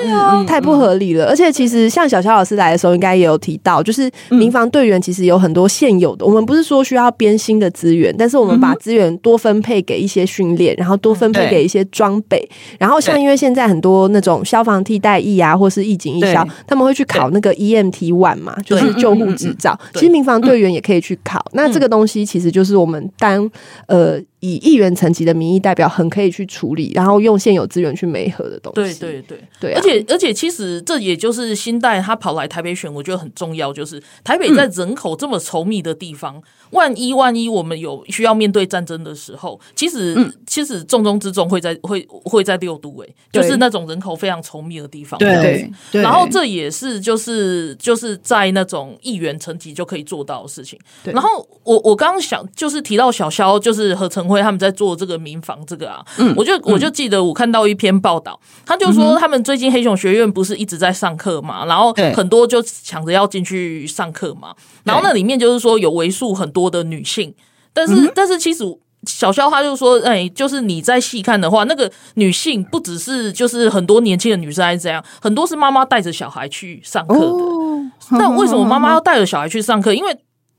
[0.47, 1.27] 太不合理了。
[1.27, 12.49] 而且其实像小肖老师来的时候，应该也有提到，就是民防队员其实有很多现有的，我们不是说需要编新的资源，但是我们把资源多分配给一些训练，然后多分配给一些装备。
[12.79, 19.79] 然后像因为现在很多那种消防替代役啊，或是义警义消，他们会去考那个 EMT one 嘛，就是救护执照。
[19.95, 21.45] 其实民防队员也可以去考。
[21.53, 23.51] 那这个东西其实就是我们当
[23.89, 24.21] 呃。
[24.41, 28.99] 以议员层级的民意代表很可以去处理，然后用现有资源去媒合的东西。
[29.01, 36.37] 对对对对、啊，而且而且其实这也就是新代他跑来台北选，我觉得很重要，就是台北在人口这么稠密的地方。
[36.37, 45.19] 嗯万一万一我们有需要面对战争的时候，其实、嗯、其实重中之重会在会会在六都诶，就是那种人口非常稠密的地方。
[45.19, 50.79] 对，对，然后这也是就是就是在那种议员层级就可以做到的事情。
[51.05, 64.55] 然后我我刚刚想就是提到小肖，就是何成辉他们在做这个民防这个啊，嗯、我就我就记得我看到一篇报道，他就说他们最近黑熊学院不是一直在上课嘛，然后很多就抢着要进去上课嘛，
[64.85, 66.58] 然后那里面就是说有为数很多。
[66.59, 67.33] 多的女性，
[67.73, 68.65] 但是、嗯、但是其实
[69.07, 77.27] 小肖他就说，哎，就是你在细看的话，那个女性不只是就是很多年轻的女生还是这样，很多是妈妈带着小孩去上课的。
[77.27, 79.95] 哦、那为什么妈妈 要带着小孩去上课？
[79.95, 80.19] 因为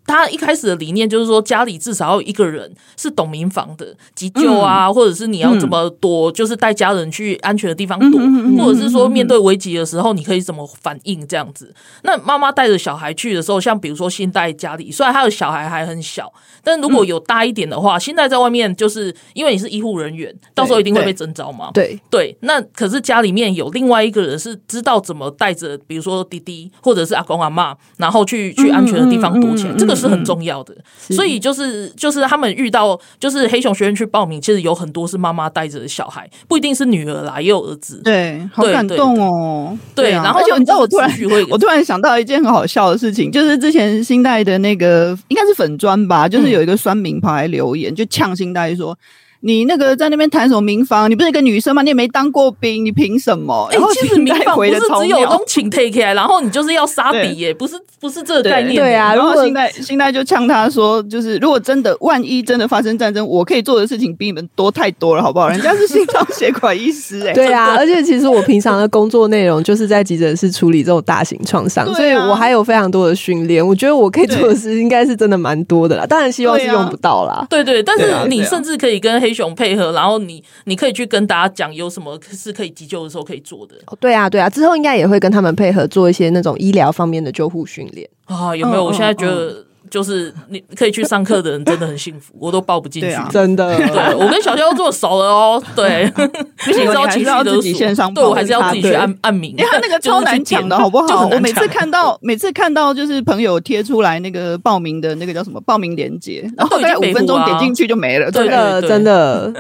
[0.10, 11.72] 他一开始的理念就是说，家里至少要有一个人是懂民防的，急救啊，嗯、或者是你要怎么躲，嗯、就是带家人去安全的地方躲，嗯、或者是说面对危急的时候，你可以怎么反应这样子。
[12.02, 21.70] 那妈妈带着小孩去的时候，像比如说新代家里，虽然他的小孩还很小，但如果有大一点的话，新代在外面就是因为你是医护人员，到时候一定会被征召嘛。
[21.72, 29.99] 对对，那可是家里面有另外一个人是知道怎么带着，比如说弟弟或者是阿公阿妈，然后去去安全的地方躲起来，这个。
[30.00, 30.74] 是很重要的，
[31.10, 38.02] 所以就是就是他们遇到就是黑熊学院去报名，其实有很多是妈妈带着小孩，不一定是女儿啦，也有儿子。
[38.04, 39.78] 对，好感动哦。
[39.94, 41.12] 对，然后而且你知道，我突然
[41.52, 48.98] 我突然想到一件很好笑的事情，就是之前新代的那个应该是粉砖吧，就是有一个酸民跑来留言，就呛新代说。
[49.42, 51.10] 你那个在那边谈什么民防？
[51.10, 51.82] 你不是一个女生吗？
[51.82, 53.70] 你也没当过兵，你凭什么？
[53.72, 58.76] 哎、欸，其实民防不是只有东请 take care，然后你就是要杀敌耶，不是不是这个概念。
[58.76, 65.48] 对啊，然后现在现在就呛他说，就是如果真的万一真的发生战争，我可以做的事情比你们多太多了，好不好？
[65.50, 67.32] 人家是心脏血管医师哎。
[67.32, 73.66] 对啊，而且其实我平常的工作内容就是在急诊室处理这种大型创伤，啊、所以我还有非常多的训练。
[73.66, 76.06] 我觉得我可以做的事应该是真的蛮多的啦。
[76.06, 77.48] 当然希望是用不到啦。
[77.50, 79.29] 对，啊、对对，但是你甚至可以跟黑。
[79.30, 83.76] 黑熊配合，然后你你可以去跟大家讲有什么是可以急救的时候可以做的。
[83.86, 88.56] 哦，对啊，对啊，之后应该也会跟他们配合做一些那种医疗方面的救护训练啊。
[88.56, 88.86] 有没有？
[88.86, 89.69] 我现在觉得。
[89.90, 93.76] 就是你可以去上课的人真的很幸福，我都报不进去，真的。
[93.76, 101.28] 对，我跟小肖这么熟了哦，对， 不行，还是要自己线上，对我还是要自己去按按名，因为他那个超难抢的好不好？
[101.28, 108.82] 我每次看到每次看到就是朋友贴出来那个报名的那个叫什么报名链接，然后大概五分钟点进去就没了，真的。
[108.82, 109.54] 真的。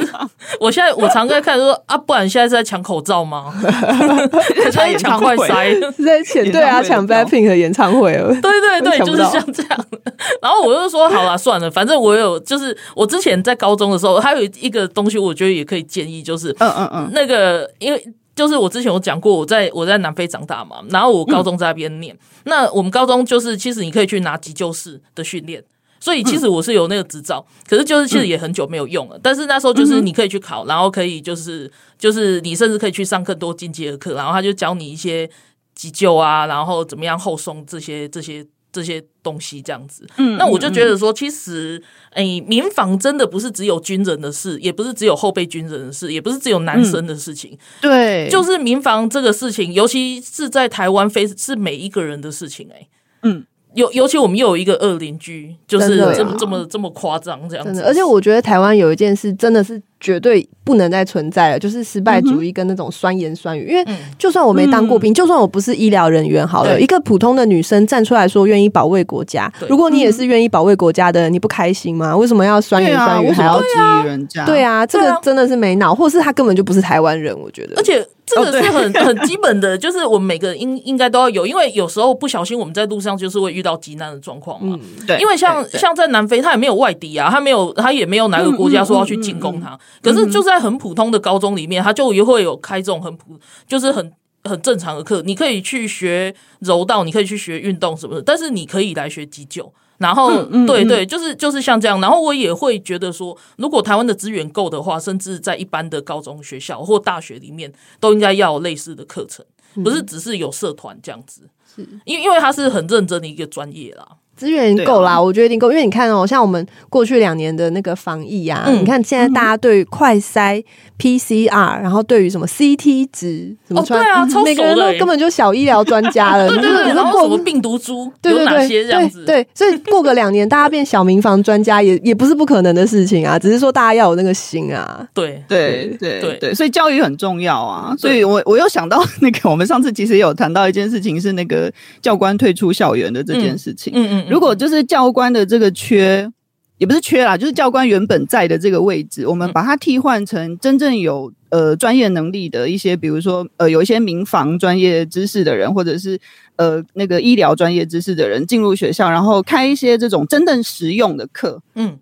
[0.60, 3.52] 我现在我常在看说啊，不然现在是在抢口罩吗？
[4.72, 8.28] 在抢快塞，是在抢对啊，抢 BLACKPINK 的演唱会了。
[8.40, 9.86] 对对对，就是像这样。
[10.42, 25.62] 然后我就说好了，算了，反正我有，就是我之前在高中的时候，还有一个东西，我觉得也可以建议，就是嗯嗯嗯，那个因为就是我之前有讲过，我在我在南非长大嘛，然后我高中在那边念，那我们高中就是其实你可以去拿急救室的训练，
[25.98, 35.28] 所以其实我是有那个执照，可是就是其实也很久没有用了，但是那时候就是你可以去考，然后可以就是就是你甚至可以去上更多进阶的课，然后他就教你一些
[35.74, 38.46] 急救啊，然后怎么样后送这些这些。
[38.72, 52.88] 这些东西这样子，嗯，那我就觉得说，其实，诶、欸，民防真的不是只有军人的事，也不是只有后备军人的事，也不是只有男生的事情，嗯、对，就是民防这个事情，尤其是在台湾，非是每一个人的事情、欸，哎，
[53.22, 53.46] 嗯。
[53.74, 57.82] 尤尤其我们又有一个恶邻居，就是这么这么这么夸张这样子。
[57.82, 63.68] 而且我觉得台湾有一件事真的是绝对不能再存在了，就是失败主义跟那种酸言酸语。
[63.68, 63.84] 因为
[64.18, 72.16] 就算我没当过兵，就算我不是医疗人员，好了，一个普通的女生站出来说愿意保卫国家，如果你也是愿意保卫国家的人，你不开心吗？
[72.16, 73.66] 为什么要酸言酸语还要质
[74.02, 74.44] 疑人家？
[74.44, 77.38] 对啊，这个真的是没脑，或是他根本就不是台湾人。
[77.38, 78.04] 我觉得，而且。
[78.30, 84.78] 这个是很很基本的，就是我们每个人应应该都要有，因为有时候不小心我们在路上就是会遇到急难的状况嘛。
[85.06, 89.78] 对，因为像像在南非，他也没有外敌啊，他没有他也没有哪个国家说要去进攻他。
[90.02, 94.12] 可是就在很普通的高中里面，他就也会有开这种很普，就是很
[94.44, 99.72] 很正常的课，你可以去学柔道，你可以去学运动什么的，但是你可以来学急救。
[100.00, 102.00] 然后，嗯嗯、对对，就是就是像这样。
[102.00, 109.44] 然后我也会觉得说，如果台湾的资源够的话，甚至在一般的高中学校或大学里面，都应该要有类似的课程，
[109.84, 111.42] 不是只是有社团这样子。
[111.76, 114.08] 是，因为因为它是很认真的一个专业啦。
[114.40, 120.64] 资源够啦，我觉得一定够，因为你看哦，像我们过去两年的那个防疫啊，你看现在大家对于快筛
[120.98, 126.48] PCR，然后对于什么 CT 值，什么对啊，每个人都根本就小医疗专家了。
[126.50, 129.26] 对对对，然后什么病毒株有哪些这样子？
[129.26, 135.06] 对，所以过个两年，大家变小民房专家也也不是不可能的事情啊，只是说大家要有那个心啊。
[135.12, 137.94] 对对对对对，所以教育很重要啊。
[137.98, 143.92] 所以我我又想到那个，我们上次其实也有谈到一件事情，是那个教官退出校园的这件事情。
[143.94, 144.29] 嗯嗯。
[144.30, 146.30] 如果就是教官的这个缺，
[146.78, 156.18] 也不是缺啦，就是教官原本在的这个位置，我们把它替换成真正有呃专业能力的一些，比如说呃有一些民防专业知识的人，或者是
[156.56, 161.98] 呃那个医疗专业知识的人进入学校，然后开一些这种真正实用的课，嗯。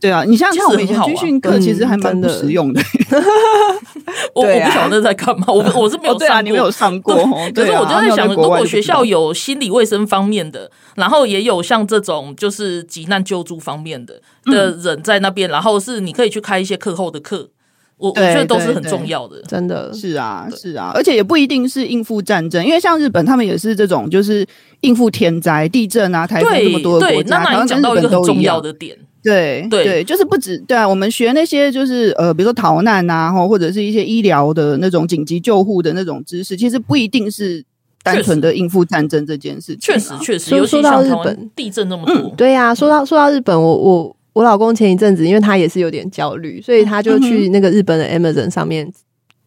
[0.00, 2.80] 对啊，你像像我们以前军训课，其实还蛮不实用的。
[4.34, 7.14] 我我不晓得在干嘛，我 我是没有上过，你没有上过。
[7.54, 17.50] 可是我就在想，如果学校有心理卫生方面的，然后也有像这种就是急难救助方面的的人在那边，然后是你可以去开一些课后的课，
[17.98, 19.42] 我我觉得都是很重要的。
[19.42, 24.46] 真的是啊，是啊，而且也不一定是应付战争，因为像日本他们也是这种，就是
[24.80, 27.38] 应付天灾、地震啊、台风这么多的国家。
[27.38, 28.96] 那那你讲到一个很重要的点。
[29.22, 37.62] 对对对，就是不止对啊，我们学那些就是呃，比如说逃难啊，或或者是一些医疗的那种紧急救护的那种知识，其实不一定是
[38.02, 39.80] 单纯的应付战争这件事情。
[39.80, 48.90] 确实确实，尤其到日本地震那么多，嗯、对呀、啊，说到说到日本，我我我老公前一阵子，因为他也是有点焦虑，所以他就去那个日本的 Amazon 上面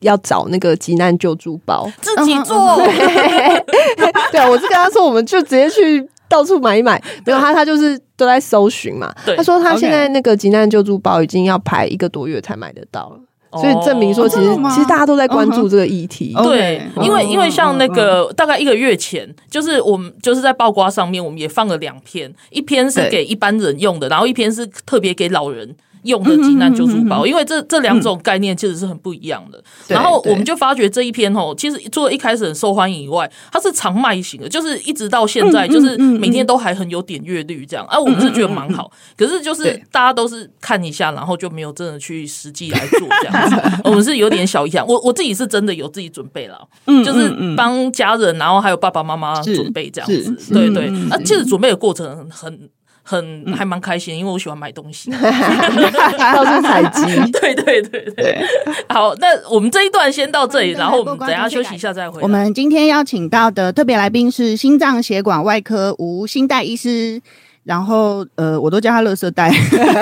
[0.02, 2.78] 要找那个急难救助包，自己做。
[4.32, 6.08] 对啊，我是跟他说，我们就直接去。
[6.34, 9.14] 到处买一买， 没有他，他就是都在搜寻嘛。
[9.38, 16.34] 他说他现在那个急难救助包已经要排一个多月才买得到了，所以证明说其实其实大家都在关注这个议题。
[16.42, 25.76] 对，因为因为像那个大概一个月前，就是我们就是在报瓜上面，我们也放了两篇，一篇是给一般人用的，然后一篇是特别给老人。
[26.04, 29.64] 用的急难救助包，因为这这两种概念其实是很不一样的。
[29.88, 37.86] 然后我们就发觉这一篇哦，其实除了一开始很受欢迎以外，它是长卖型的，就是一直到现在，就是每天都还很有点阅率这样。
[37.86, 43.82] 啊，我们是觉得蛮好，可是就是大家都是看一下，然后就没有真的去实际来做这样子。
[43.86, 44.86] 我们是有点小遗憾。
[44.86, 46.58] 我我自己是真的有自己准备了，
[47.04, 50.54] 就是帮家人，然后还有爸爸妈妈准备这样子。
[50.54, 52.70] 对对，那，其实准备的过程很。
[53.04, 55.12] 很还蛮开心，因为我喜欢买东西，
[56.34, 57.32] 到处采集。
[57.34, 58.42] 对对对对，
[58.90, 62.24] 好，那我们这一段先到这里，然后我们等下休息一下再回来。
[62.24, 67.22] 我们今天邀请到的特别来宾是心脏血管外科吴新代医师。
[67.64, 69.50] 然后，呃，我都叫他垃圾袋，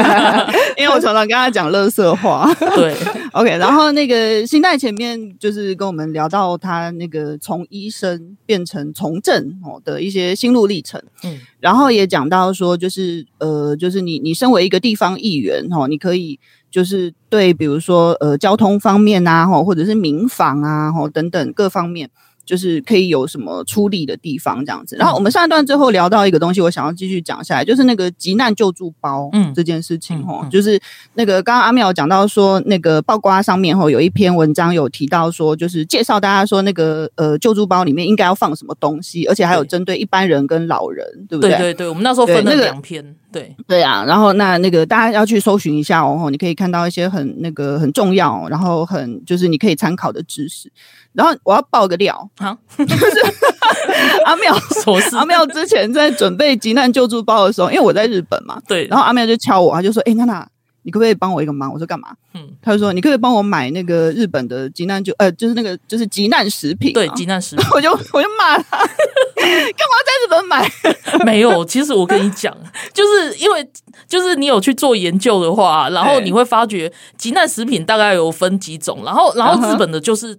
[0.78, 2.52] 因为我常常跟他讲垃圾话。
[2.76, 2.96] 对，
[3.34, 3.56] OK。
[3.58, 11.00] 然后那个新代前面就是跟我们聊到他那个从医生变成从政哦的一些心路历程。
[11.24, 16.40] 嗯，然后也讲到说，就是呃，就是你你身为一个地方议员哦，你可以
[16.72, 22.10] 就是对比如说呃交通方面啊，或者是民房啊，等等各方面。
[22.52, 30.78] 就是可以有什么出力的地方这样子，然后我们上一段最后聊到一个东西，我想要继续讲下来，就是那个急难救助包，嗯，这件事情哦，就是
[31.14, 41.52] 那个刚刚阿妙讲到说，那个报瓜上面吼有一篇文章有提到说，就是介绍大家说那个呃救助包里面应该要放什么东西，而且还有针对一般人跟老人，对不对？
[41.52, 43.56] 对对对，我们那时候分了两篇，对。
[43.68, 50.72] 对啊，然后那那个大家要去搜寻一下哦，你可以看到一些很那个很重要，然后很就是你可以参考的知识。
[51.14, 53.20] 然后我要爆个料，啊，就是
[54.26, 60.48] 阿妙说是阿妙之前在准备急难救助包的时候，因为我在日本嘛，对，然后阿妙就敲我，他就说：“哎，娜娜，
[60.84, 67.66] 你可不可以帮我一个忙？”我说：“干嘛？”嗯，他就说：“你可不可以帮我买那个日本的急难救呃，就是那个就是急难食品，对，急难食品。
[67.76, 70.72] ”我就我就骂他， 干嘛在日本买？
[71.26, 72.56] 没有，其实我跟你讲，
[72.94, 73.70] 就是因为
[74.08, 80.38] 就是你有去做研究的话，然后你会发觉急难食品大概有分几种，然后然后日本的就是。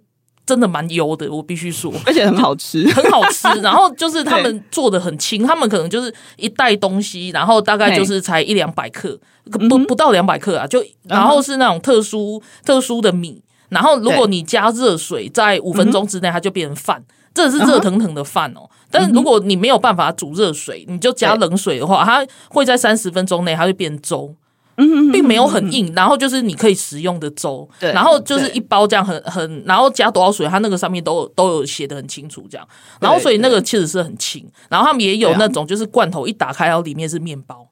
[0.52, 3.48] 真的蛮油的，我必须说， 而且很好吃， 很好吃。
[3.64, 9.18] 然后就是他们做的很轻，他们可能就是一袋东西，然后大概就是才一两百克，
[9.50, 10.66] 不不到两百克啊。
[10.66, 17.02] 就然后是那种特殊特殊的米，然后如果你加热水，在五分钟之内它就变成饭，
[17.32, 18.68] 这是热腾腾的饭哦。
[18.90, 24.34] 但是如果你没有办法煮热水，你就加冷水的话，它会在三十分钟内它就变粥。
[24.76, 32.66] 并没有很硬，然后就是你可以食用的粥，对，然后就是一包这样很很，然后加多少水，它那个上面都有都有写的很清楚，这样，
[33.00, 37.68] 然后所以那个确实是很轻，然后他们也有那种就是罐头一打开，然后里面是面包。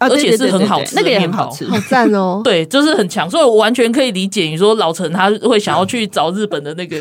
[0.00, 2.40] 而且是很好吃，那个也很好吃，好赞哦！
[2.44, 6.96] 对，就是很强，所以我完全可以理解你说老陈他会想要去找日本的那个，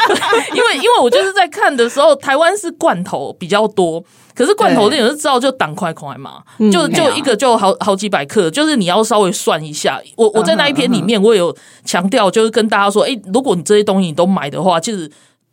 [0.54, 4.02] 因为因为我就是在看的时候，台湾是罐头比较多，
[4.38, 10.00] 可是罐头店也是知道就挡块块嘛，就就一个就好好几百克，就是你要稍微算一下。
[10.16, 11.52] 我我在那一篇里面我有
[11.84, 15.10] 强调，就是跟大家说，哎，如果你这些东西你都买的话，其实。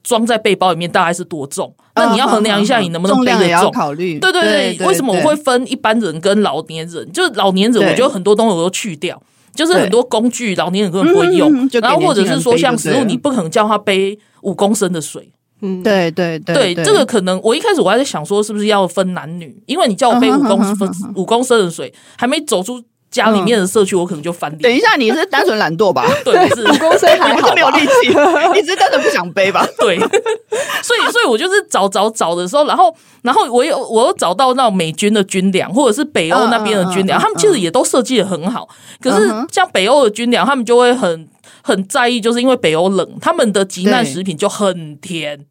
[0.08, 1.74] 装在背包里面大概是多重？
[1.96, 3.72] 那你要衡量一下，你能不能背得重？
[3.72, 4.20] 考虑。
[4.20, 7.12] 对对对，为什么我会分一般人跟老年人？
[7.12, 9.20] 就是老年人，我觉得很多东西我都去掉，
[9.56, 11.68] 就是很多工具老年人根本不会用。
[11.82, 15.32] 然后或者是说，像食物，你不可能叫他背五公升的水。
[15.66, 19.56] 嗯，对对对，对这个可能我一开始我还在想说，是不是要分男女？
[19.66, 22.84] 因为你叫我背五公分五公升的水，还没走出。
[23.12, 24.62] 家里面的社区，我可能就翻脸。
[24.62, 26.06] 等一下，你是单纯懒惰吧？
[26.26, 28.10] 对，是五公升还好，没有力气，
[28.54, 29.66] 你只是单纯不想背吧？
[29.80, 38.68] 对，所以，所以我就是找找找的时候，然后，然后我有我又找到那种美军的军粮，或者是北欧那边的军粮，他们其实也都设计的很好。
[39.00, 41.26] 可是，像北欧的军粮，他们就会很
[41.62, 45.46] 很在意，就是因为北欧冷，他们的急难食品就很甜。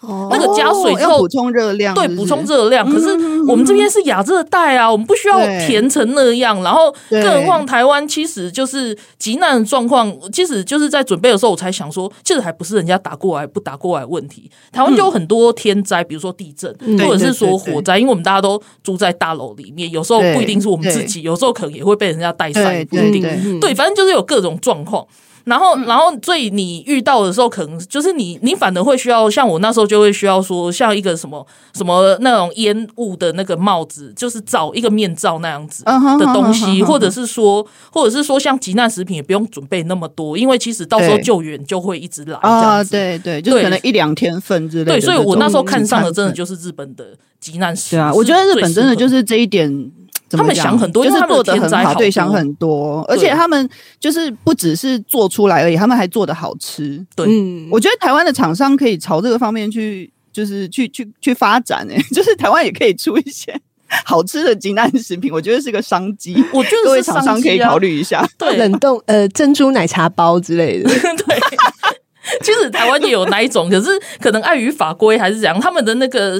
[0.00, 2.88] 哦，那个加水之后补充热量，对，补充热量。
[2.88, 3.08] 可是
[3.46, 6.62] 我们这边是亚热带啊，我们不需要甜成那样。
[6.62, 14.50] 然后，更何况台湾其实就是急难的状况，其实就是在准备的时候，我才想说，其实还不是人家打过来不打过来问题。
[14.70, 23.60] 台湾就有很多天灾，比如说地震，或者是说火灾，因为我们大家都住在大楼里面，有时候不一定是我们自己，有时候可能也会被人家带上，不一定。
[23.60, 25.04] 对，反正就是有各种状况。
[25.48, 31.44] 然后，然后，所以你遇到的时候，可能就是你，你反而会需要，像我那时候就会需要说，像一个什么
[31.74, 44.92] 什么那种烟雾的那个帽子，就是罩一个面罩那样子的东西，或者是说，或者是说，像急难食品也不用准备那么多，因为其实到时候救援就会一直来啊，对对，就可能一两天份之类的。
[44.92, 47.06] 对，所以我那时候看上的真的就是日本的
[47.40, 49.90] 急难食啊，我觉得日本真的就是这一点。
[50.30, 53.68] 他们想很多，就是做的很好，对，想很多，而且他们
[53.98, 57.02] 就是不只是做出来而已，他们还做的好吃。
[57.16, 61.86] 对，嗯，我觉得台湾的厂商可以朝这个方面去，就是去去去发展。
[61.90, 63.58] 哎， 就是台湾也可以出一些
[64.04, 66.34] 好吃的急难食品，我觉得是个商机。
[66.52, 70.90] 我觉得各位厂商可以考虑一下，对，冷冻呃珍珠奶茶包之类的。
[70.92, 71.40] 对，
[72.44, 73.88] 其实台湾也有那一种，可是
[74.20, 76.38] 可能碍于法规还是怎样，他们的那个。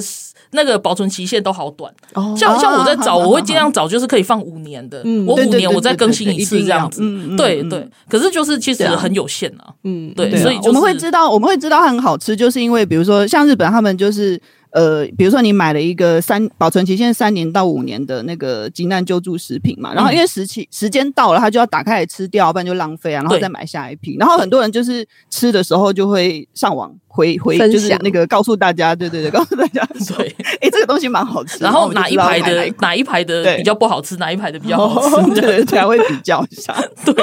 [0.51, 1.93] 那个保存期限都好短，
[2.37, 7.01] 像像我在找，我会尽量找就是可以放五年的，我五年我再更新一次这样子，
[7.37, 7.87] 对对。
[8.07, 14.39] 可是就是其实很有限啊，嗯，对，所以我们会知道，我们会知道它很好吃，就是因为比如说像日本他们就是。
[14.71, 24.15] 呃，比如说你买了一个三保存期限三年到五年的那个急难救助食品嘛，然后因为时期时间到了，他就要打开来吃掉，不然就浪费啊，然后再买下一批。
[24.19, 29.83] 然后很多人就是吃的时候就会上网回回，就是那个告诉大家，对对对，告诉大家，
[30.15, 31.63] 对，哎，这个东西蛮好吃。
[31.63, 37.15] 然后哪一排的哪一排的比较不好吃，哪一排的比较好吃， 对，才会比较一下， 对。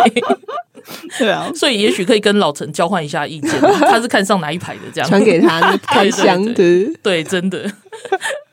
[1.18, 7.70] 对啊，所以也许可以跟老陈交换一下意见， 他是看上哪一排的这样，传给他 开箱的，对，真的，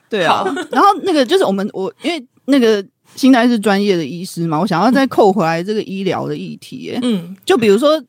[0.10, 0.44] 对啊。
[0.72, 2.84] 然后那个就是我们我因为那个
[3.16, 8.04] 新代是专业的医师嘛，我想要再扣回来这个医疗的议题，嗯，就比如说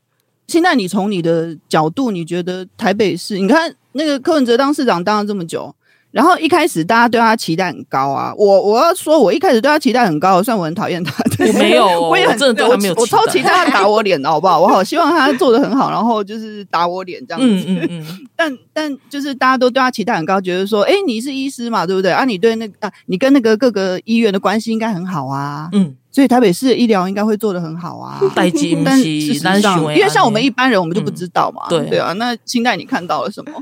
[0.47, 5.75] 现在你从你的角度，你觉得台北市，你看那个柯文哲当市长当了这么久。
[6.15, 11.13] 然后一开始大家对他期待很高啊，我我要说，我一开始对他期待很高，虽然我很讨厌他，
[11.45, 14.61] 我没有，我也很真的对他没有，我超期待他打我脸，好不好？
[14.61, 17.65] 我好希望他做的很好，然后就是打我脸这样子。
[17.67, 18.19] 嗯嗯嗯。
[18.37, 22.13] 但但就是大家都对他期待很高，觉得说，哎，你是医师嘛，对不对？
[22.13, 25.69] 啊，你对那个啊，你跟那个各个医院的关系应该很好啊。
[25.73, 25.97] 嗯。
[26.13, 28.21] 所以台北市的医疗应该会做得很好啊。
[28.37, 31.63] 但事实上，因为像我们一般人，我们就不知道嘛。
[31.69, 33.53] 对对啊，那清代你看到了什么？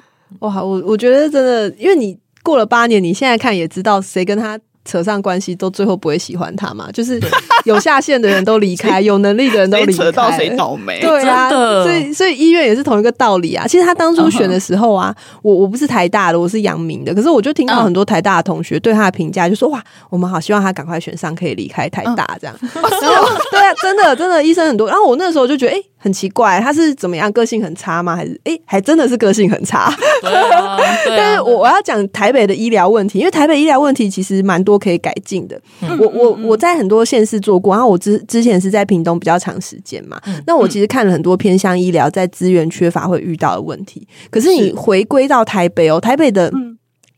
[0.40, 2.18] 哇，我我觉得真的，因为你。
[2.43, 6.90] 过了八年，你现在看也知道谁跟他扯上关系，都最后不会喜欢他嘛。
[6.90, 7.20] 就是
[7.66, 11.00] 有下线的人都离开，有能力的人都离开，扯到谁倒霉？
[11.00, 13.66] 对啊，所以所以医院也是同一个道理啊。
[13.66, 22.56] 其实他当初选的时候啊，我我不是台大的，我是阳明的，可是我就听到很多台大的同学对他的评价，就说哇，我们好希望他赶快选上，可以离开台大这样。
[22.62, 24.88] 对啊，真的真的医生很多。
[24.88, 25.82] 然后我那时候就觉得，哎。
[26.02, 27.30] 很奇怪，他是怎么样？
[27.30, 28.16] 个性很差吗？
[28.16, 29.82] 还是哎、欸，还真的是个性很差？
[29.82, 29.94] 啊，
[30.26, 35.56] 啊，但是我我要讲台北的医疗问题，因为台北医疗问题其实蛮多可以改进的。
[35.80, 40.20] 嗯、我我我在很多县市做过，然后我之之前是在屏东比较长时间嘛。
[40.26, 44.07] 嗯、那我其实看了很多偏向医疗在资源缺乏会遇到的问题。
[44.30, 46.53] 可是你回归到台北哦，台北的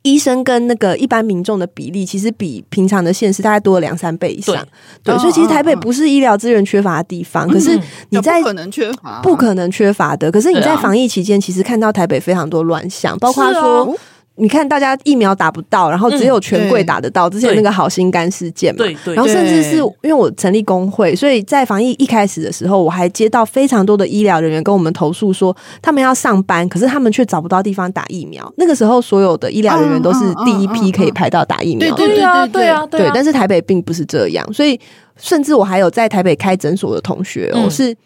[0.02, 4.54] 医生跟那个一般民众的比例，其实比平常的县市大概多了两三倍以上。
[5.02, 7.80] 对，对，所以其实台北不是医疗资源缺乏的地方，嗯、可是
[8.10, 10.30] 你在不可能缺乏，不可能缺乏的。
[10.30, 13.96] 可是你在防疫期间，其实看到台北非常多乱象，包括说。
[14.36, 17.28] 你看，大家疫苗打不到，然后只有权贵打得到。
[17.28, 19.14] 嗯、之前那个好心肝事件嘛，对对。
[19.14, 28.52] 然后甚至是因为我成立工会，所以在防疫一开始的时候，我还接到非常多的医疗人员跟我们投诉说，他们要上班，可是他们却找不到地方打疫苗。
[28.56, 31.94] 那个时候，所有的医疗人员都是第一批可以排到打疫苗。
[31.94, 33.08] 对对啊，对啊，对。
[33.14, 34.78] 但是台北并不是这样，所以
[35.16, 37.96] 甚至我还有在台北开诊所的同学哦，嗯、是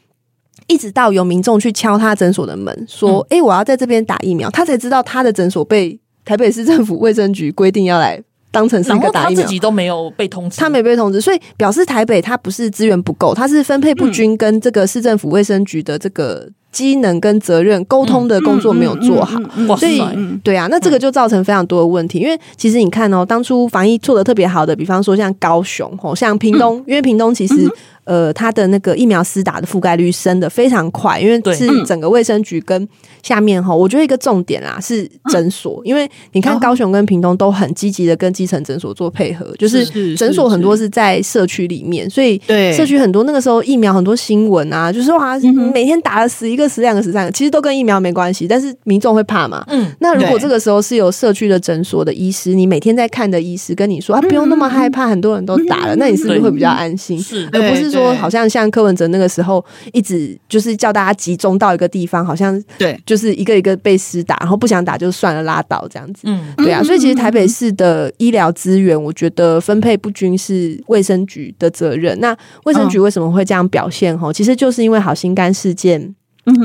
[0.66, 5.98] 一直到有民众去敲他诊所的门，说：“哎、嗯欸，我要在这边打疫苗。”他才知道他的诊所被。
[6.28, 16.46] 台北市政府卫生局规定要来当成是一个打疫苗，他自己都没有被通知，他没被通知，所以表示台北它不是资源不够，它是分配不均，跟这个市政府卫生局的这个
[16.78, 19.40] 机能跟责任沟通的工作没有做好，
[19.76, 20.00] 所以
[20.44, 22.18] 对啊，那这个就造成非常多的问题。
[22.18, 27.68] 因为其实你看哦，当初防疫做的特别好的，比方说像高雄吼，像屏东，因为屏东其实。
[28.08, 32.88] 呃，它的那个疫苗施打的覆盖率升的非常快，因为是整个卫生局跟
[33.22, 39.84] 下面哈，我觉得一个重点啦是诊所，因为你看高雄跟屏东都很积极的跟基层诊所做配合，就是
[40.16, 40.88] 诊所很多是。
[40.88, 42.40] 在社区里面，所以
[42.74, 45.38] 社区很多那个时候疫苗很多新闻啊，就是哇，
[45.74, 49.64] 每天打了十一个、十两个、十三个，其实都跟疫苗没关系，但是民众会怕嘛。
[49.68, 57.18] 嗯，那如果这个时候是有社区的诊所的医师，你每天在看的医师跟你说啊，不用那么害怕，很多人都打了，那你是不是会比较安心？
[57.18, 58.14] 是，而不是说。
[58.18, 66.22] 好像像柯文哲那个时候，一直就是叫大家集中到一个地方，好像对，就是一个一个被施打，然后不想打就算了，拉倒这样子。
[66.24, 72.18] 嗯，对啊，所以其实台北市的医疗资源，我觉得分配不均是卫生局的责任。
[72.18, 74.18] 那卫生局为什么会这样表现？
[74.18, 76.12] 哈，其实就是因为好心肝事件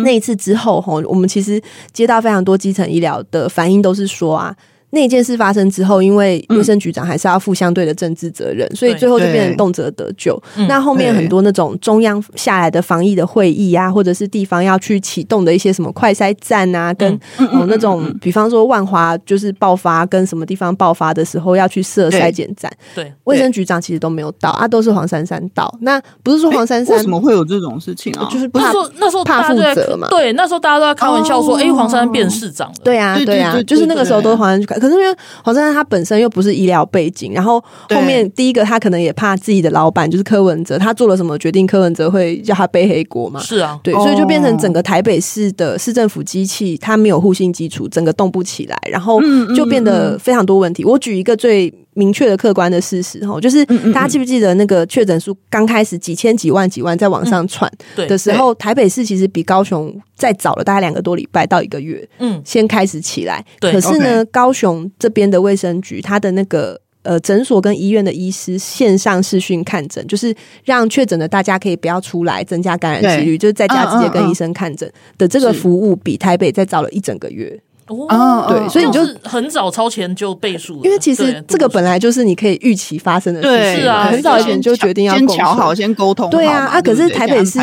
[0.03, 1.61] 那一次之后，哈，我们其实
[1.91, 4.55] 接到非常多基层医疗的反应，都是说啊。
[4.93, 10.39] 那件事发生之后，因为卫生局长还是要负相对的政治责任，嗯、所以最后就变成动辄得咎。
[10.67, 17.11] 那后面很多那种中央下来的防疫的会议啊，或者是地方要去启动的一些什么快筛站啊，跟
[17.51, 25.75] 哦那种，比方说万华就是爆发，跟什么地方爆发的时候要去设筛检站，对，卫生局长其实都没有到啊，都是黄珊珊到。
[25.81, 28.29] 那不是说黄珊珊、欸、为什么会有这种事情啊？
[28.31, 30.07] 就是不是说那时候怕负责嘛？
[30.11, 32.75] 对，那时候大家都在开玩笑说，哎、哦欸，黄珊珊变市长了。
[32.83, 34.82] 对啊，对啊，就是那个时候都是黄珊珊。
[34.83, 43.39] 可是因为黄珊珊她本身又不是医疗背景，然后后面第一个她可能也怕自己的老板就是柯文哲，他做了什么决定，柯文哲会叫他背黑锅嘛？
[43.39, 49.21] 是啊，对，所以就变成整个台北市的市政府机器，它没有互信基础，整个动不起来，然后
[49.55, 50.83] 就变得非常多问题。
[50.83, 53.63] 我举一个最明确的客观的事实哈，就是
[53.93, 63.45] 大家记不记得那个确诊数刚开始几千几万几万在往上窜的时候，台北市其实比高雄再早了大概两个多礼拜到一个月，嗯，先开始起来。
[63.59, 77.59] 可是呢，高雄这边的卫生局，它的那个呃诊所跟医院的医师线上视讯看诊，就是让确诊的大家可以不要出来，增加感染几率，就是在家直接跟医生看诊的这个服务，比台北再早了一整个月。
[77.87, 87.59] 哦，对，所以你就很早超前就背书了，因为其实这个本来就是你可以预期发生的事情，是啊，很早以前就决定要先瞧好，先沟通，对啊，啊，可是台北是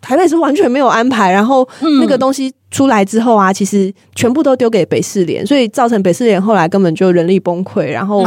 [0.00, 1.68] 台北是完全没有安排，然后
[2.00, 8.24] 那个东西出来之后啊，其实全部都丢给北市联，所以造成北市联后来根本就人力崩溃，然后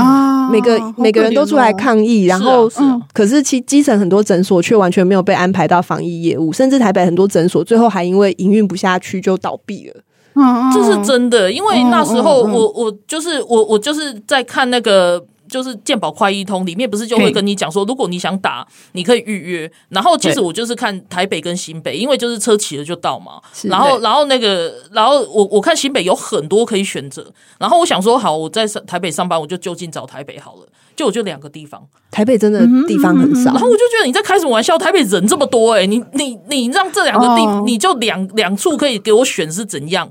[0.52, 2.70] 每个每个人都出来抗议，然后
[3.14, 9.96] 可是其基层很多诊所却完全没有被安排到防疫业务，甚至台北很多诊所最后还因为营运不下去就倒闭了。
[10.74, 19.72] 这是真的，因为那时候我我就是我我就是在看那个就是健保快一通里面不是就会跟你讲说，如果你想打，你可以预约。
[19.90, 23.40] 然后其实我就是看台北跟新北，因为就是车骑了就到嘛。
[23.64, 27.26] 然后然后那个然后我我看新北有很多可以选择。
[27.60, 30.68] 然后我想说，好，我在台北上班，我就就近找台北好了。
[30.98, 31.80] 就我就两个地方，
[32.10, 33.52] 台北真的地方很少。
[33.52, 34.76] 然后我就觉得你在开什么玩笑？
[34.80, 40.10] 台北人这么多哎，你你你让这两个地，你就两两处可以给我选是怎样？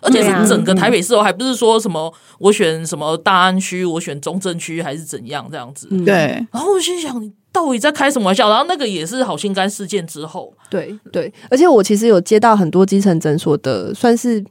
[0.00, 5.88] 而且是整个台北市哦，还不是说什么我选什么大安区，我选中正区，还是怎样这样子？
[6.04, 6.44] 对。
[6.52, 8.48] 然后我心想，你到底在开什么玩笑？
[8.48, 11.32] 然后那个也是好心肝事件之后，对对。
[11.50, 14.44] 而且我其实有接到很多基层诊所的，算是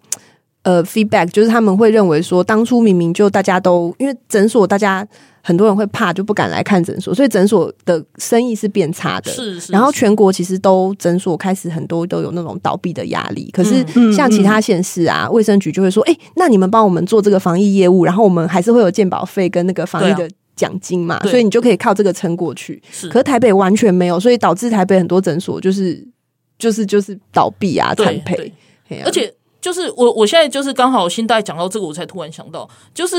[0.64, 5.08] 呃 feedback，就是他们会认为说，当初明明就大家都因为诊所大家。
[5.48, 9.32] 很多人会怕，就不敢来看诊所，所以诊所的生意是变差的。
[9.32, 9.72] 是，是是。
[9.72, 13.52] 然后全国其实都诊所开始很多都有那种倒闭的压力。
[13.52, 23.08] 可是像其他县市啊，卫生局就会说：“哎，那你们帮我们做这个防疫业务，然后我们还是会有健保费跟那个防疫的奖金嘛，所以你就可以靠这个撑过去。”是。
[23.10, 26.04] 可是台北完全没有，所以导致台北很多诊所就是
[26.58, 28.52] 就是就是倒闭啊，惨赔。
[29.06, 29.32] 而且
[29.62, 33.16] 就是我我现在就是刚好新代讲到这个，我才突然想到，就是。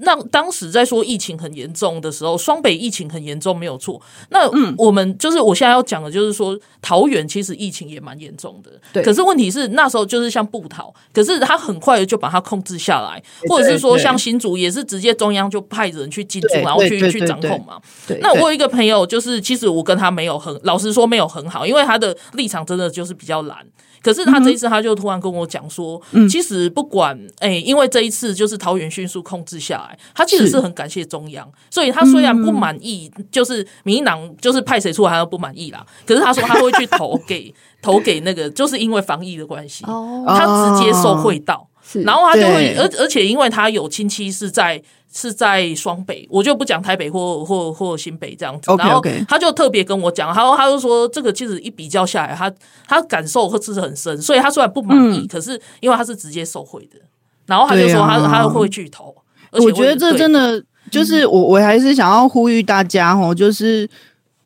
[0.00, 4.00] 那当时在说疫情很严重的时候，双北疫情很严重没有错。
[4.30, 8.70] 那我们就是我现在要讲的，就是说桃园其实疫情也蛮严重的。
[8.92, 17.80] 对，可是问题是那时候就是像布桃，可是他很快的就把它控制下来，或者是说像新竹也是直接中央就派人去进驻，然后去去掌控嘛。
[18.06, 23.58] 对，那我有一个朋友，就是其实我跟他没有很老实说没有很好，因为他的立场真的就是比较蓝。
[24.02, 30.58] 可是他这一次他就突然跟我讲说，嗯、其实不管哎、欸，因为这一次就是桃园迅速控制下来，他其实是。
[30.58, 35.86] 很感谢中央，所以他虽然不满意，就是民进党就是派谁出来他都不满意啦。
[36.04, 41.64] 可是他说他会去投给 投给那个，就是因为防疫的关系，他直接受贿到，
[42.04, 44.82] 然后他就会，而而且因为他有亲戚是在。
[45.12, 48.70] 是在双北，我就不讲台北或或或新北这样子。
[48.70, 48.78] Okay.
[48.78, 52.52] 然后他就特别跟我讲，然后他就说这个其实一比较下来，他
[52.86, 56.98] 他感受会是很深，所以他虽然不满意，嗯、可是因为他是直接受贿的，
[57.46, 59.14] 然后他就说他、啊、他会去投。
[59.50, 63.88] 而且我，我觉得这真的就是我我还是想要呼吁大家哦，就是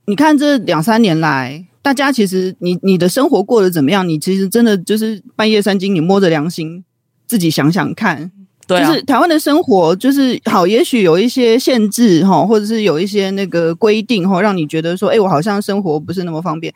[0.06, 4.08] 你看这两三年来，大家其实你你的生活过得怎么样？
[4.08, 6.84] 你其实真的就是半夜三更，你摸着良心
[7.26, 8.30] 自己想想看。
[8.66, 16.72] 对啊、就是台湾的生活，就是好，也许有一些限制哈，或者是有一些那个规定哈，让你觉得说，哎、欸，我好像生活不是那么方便。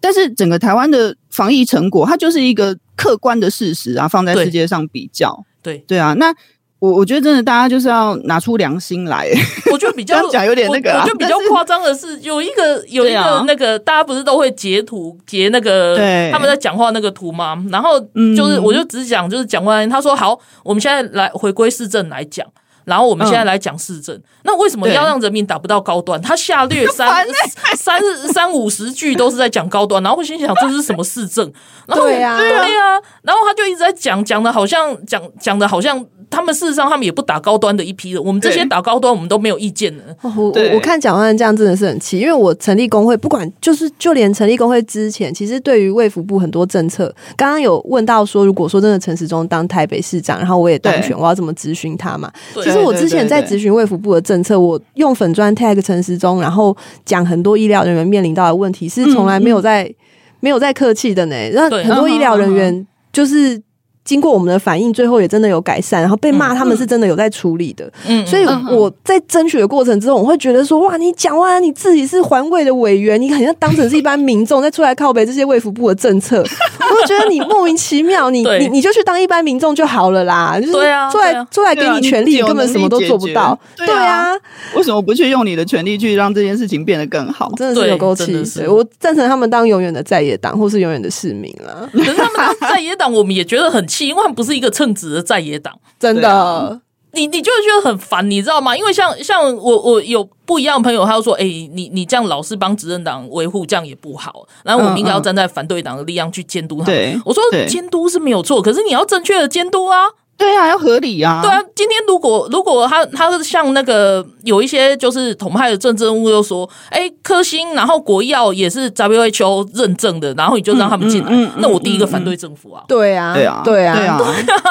[0.00, 6.34] 但是整个台湾的防疫成果，它就是一个客观的事实啊，放在世界上比较，对对啊，那。
[6.78, 9.28] 我我觉得真的，大家就是要拿出良心来。
[9.72, 15.96] 我觉得比较讲有点那个、啊，我觉得比较夸张的是，有一个有一个那个，大家不是都会截图截那个
[16.30, 17.56] 他们在讲话那个图吗？
[17.70, 17.98] 然后
[18.36, 22.46] 就是，我就只讲就是讲完，他说好，我们现在来回归市政来讲。
[22.84, 26.22] 然后我们现在来讲市政，嗯、那为什么要让人民打不到高端？
[26.22, 27.26] 他下略 三
[27.74, 28.00] 三
[28.32, 31.52] 三五十句都是在讲高端，然后我心想这是什么市政？
[31.88, 35.98] 然后对呀、啊，对呀、啊，然后他就一直在讲讲的好像讲讲的好像
[36.28, 40.04] 他们事实上他们也不打高端的一批人，我们这些打高端我们都没有意见的。
[40.22, 52.30] 我我，我看蒋万安这样真的是很气，因为我成立工会，不管就是就连成立工会之前，其实对于卫福部很多政策，刚刚有问到说，如果说真的陈时中当台北市长，然后我也当选，我要怎么咨询他嘛？
[52.54, 59.94] 其实我之前在咨询卫福部的政策，我用粉砖 tag 陈时中，然后讲很多医疗人员面临到的问题，是从来没有在、嗯、
[60.40, 61.36] 没有在客气的呢。
[61.52, 63.62] 那很多医疗人员就是。
[64.06, 67.92] 经过我们的反应，最后也真的有改善，然后被骂他们是真的有在处理的。
[68.06, 80.58] 嗯，所以我在争取的过程之中，我会觉得说，哇，你讲完你自己是环卫的委员，你好像当成是一般民众再出来靠北这些卫福部的政策， 我就觉得你莫名其妙，你你你就去当一般民众就好了啦。
[80.60, 80.78] 就是出
[81.18, 83.58] 来出来给你权利，根本什么都做不到。
[83.76, 84.30] 对啊，
[84.76, 87.52] 为什么不去用你的权利去让这件事情变得更好？
[87.56, 88.32] 真的是有够气！
[88.68, 91.88] 我赞成他们当永远的在野党，或是永远的市民了。
[91.92, 94.08] 可是他们当在野党，我们也觉得很气。
[94.08, 96.80] 因为他不是一个称职的在野党，真的，
[97.12, 98.76] 你你就会觉得很烦，你知道吗？
[98.76, 104.46] 因为像像我我有不一样的朋友，他就说：“哎、欸，你你这样老是帮执政党维护，这样也不好。
[104.62, 106.92] 然后我们应该要站在反对党的力量去监督他。
[106.92, 111.40] 嗯”我说：“监督是没有错，可是你要正确的监督啊。”对啊，要合理啊。
[111.42, 122.84] 对啊，今天如果如果他他是像那个有一些就是统派的政治人物又说，哎，科兴，然后国药也是 WHO 认证的，然后你就让他们进来，嗯嗯嗯、那我第一个反对政府啊。
[122.86, 124.22] 对啊，对啊，对啊，对啊。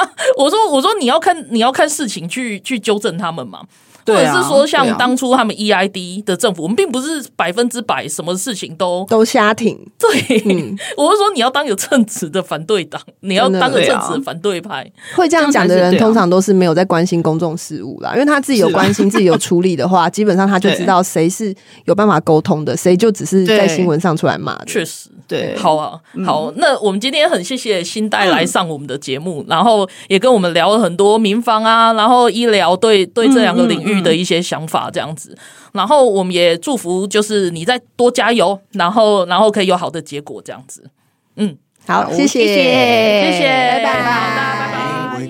[0.38, 3.62] 我说我说你要看你要看事情去去纠正他们嘛。
[4.06, 9.76] 或者是说，像当初他们 EID 的政府，我们并不是百分之百什么事情都都瞎挺。
[9.98, 14.90] 对，嗯、 我是说，你要当有称职的反对党，你要当个称职的反对派。
[15.16, 18.14] 会这样讲的人，通常都是没有在关心公众事务啦。
[18.14, 21.54] 因为他自己有关心，自己有处理的话， 基本上他就知道谁是
[21.86, 24.56] 有办法沟通的，谁就只是在新闻上出来骂。
[24.66, 26.52] 确实，对，好啊，好。
[26.58, 33.95] 那我们今天很谢谢新代来上我们的节目，然后也跟我们聊了很多民防啊，然后医疗对对这两个领域。
[34.02, 35.38] 的一些想法这样子，
[35.74, 40.90] 然后我们也祝福，就是你再多加油，然后然后可以有好的结果这样子。
[41.38, 43.48] 嗯，好，谢谢，谢谢，
[43.84, 45.26] 拜拜，拜拜。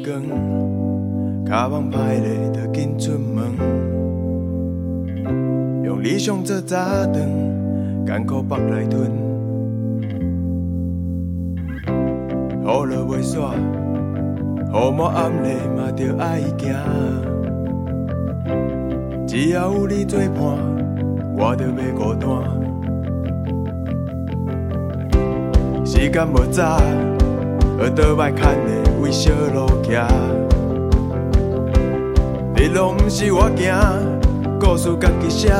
[19.27, 20.39] 只要有你作伴，
[21.35, 22.29] 我就袂孤单。
[25.85, 26.79] 时间无早，
[27.95, 30.07] 倒摆牵的为小路行。
[32.55, 33.75] 你拢不是我行，
[34.59, 35.53] 故事家己写。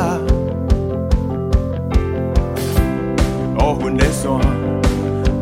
[3.59, 4.39] 乌云的山，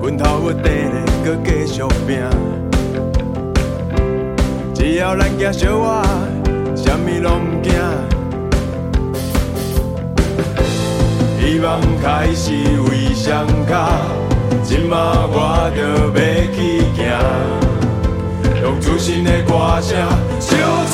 [0.01, 2.17] 阮头要顶咧，搁继续拼。
[4.73, 6.03] 只要咱行小我。
[6.83, 7.71] 啥物拢惊。
[11.39, 12.51] 希望开始
[12.89, 13.71] 为双脚，
[14.63, 16.13] 今仔我着要
[16.53, 16.57] 去
[16.93, 17.01] 行，
[18.61, 19.97] 用自信的歌声
[20.39, 20.49] 唱
[20.91, 20.93] 出。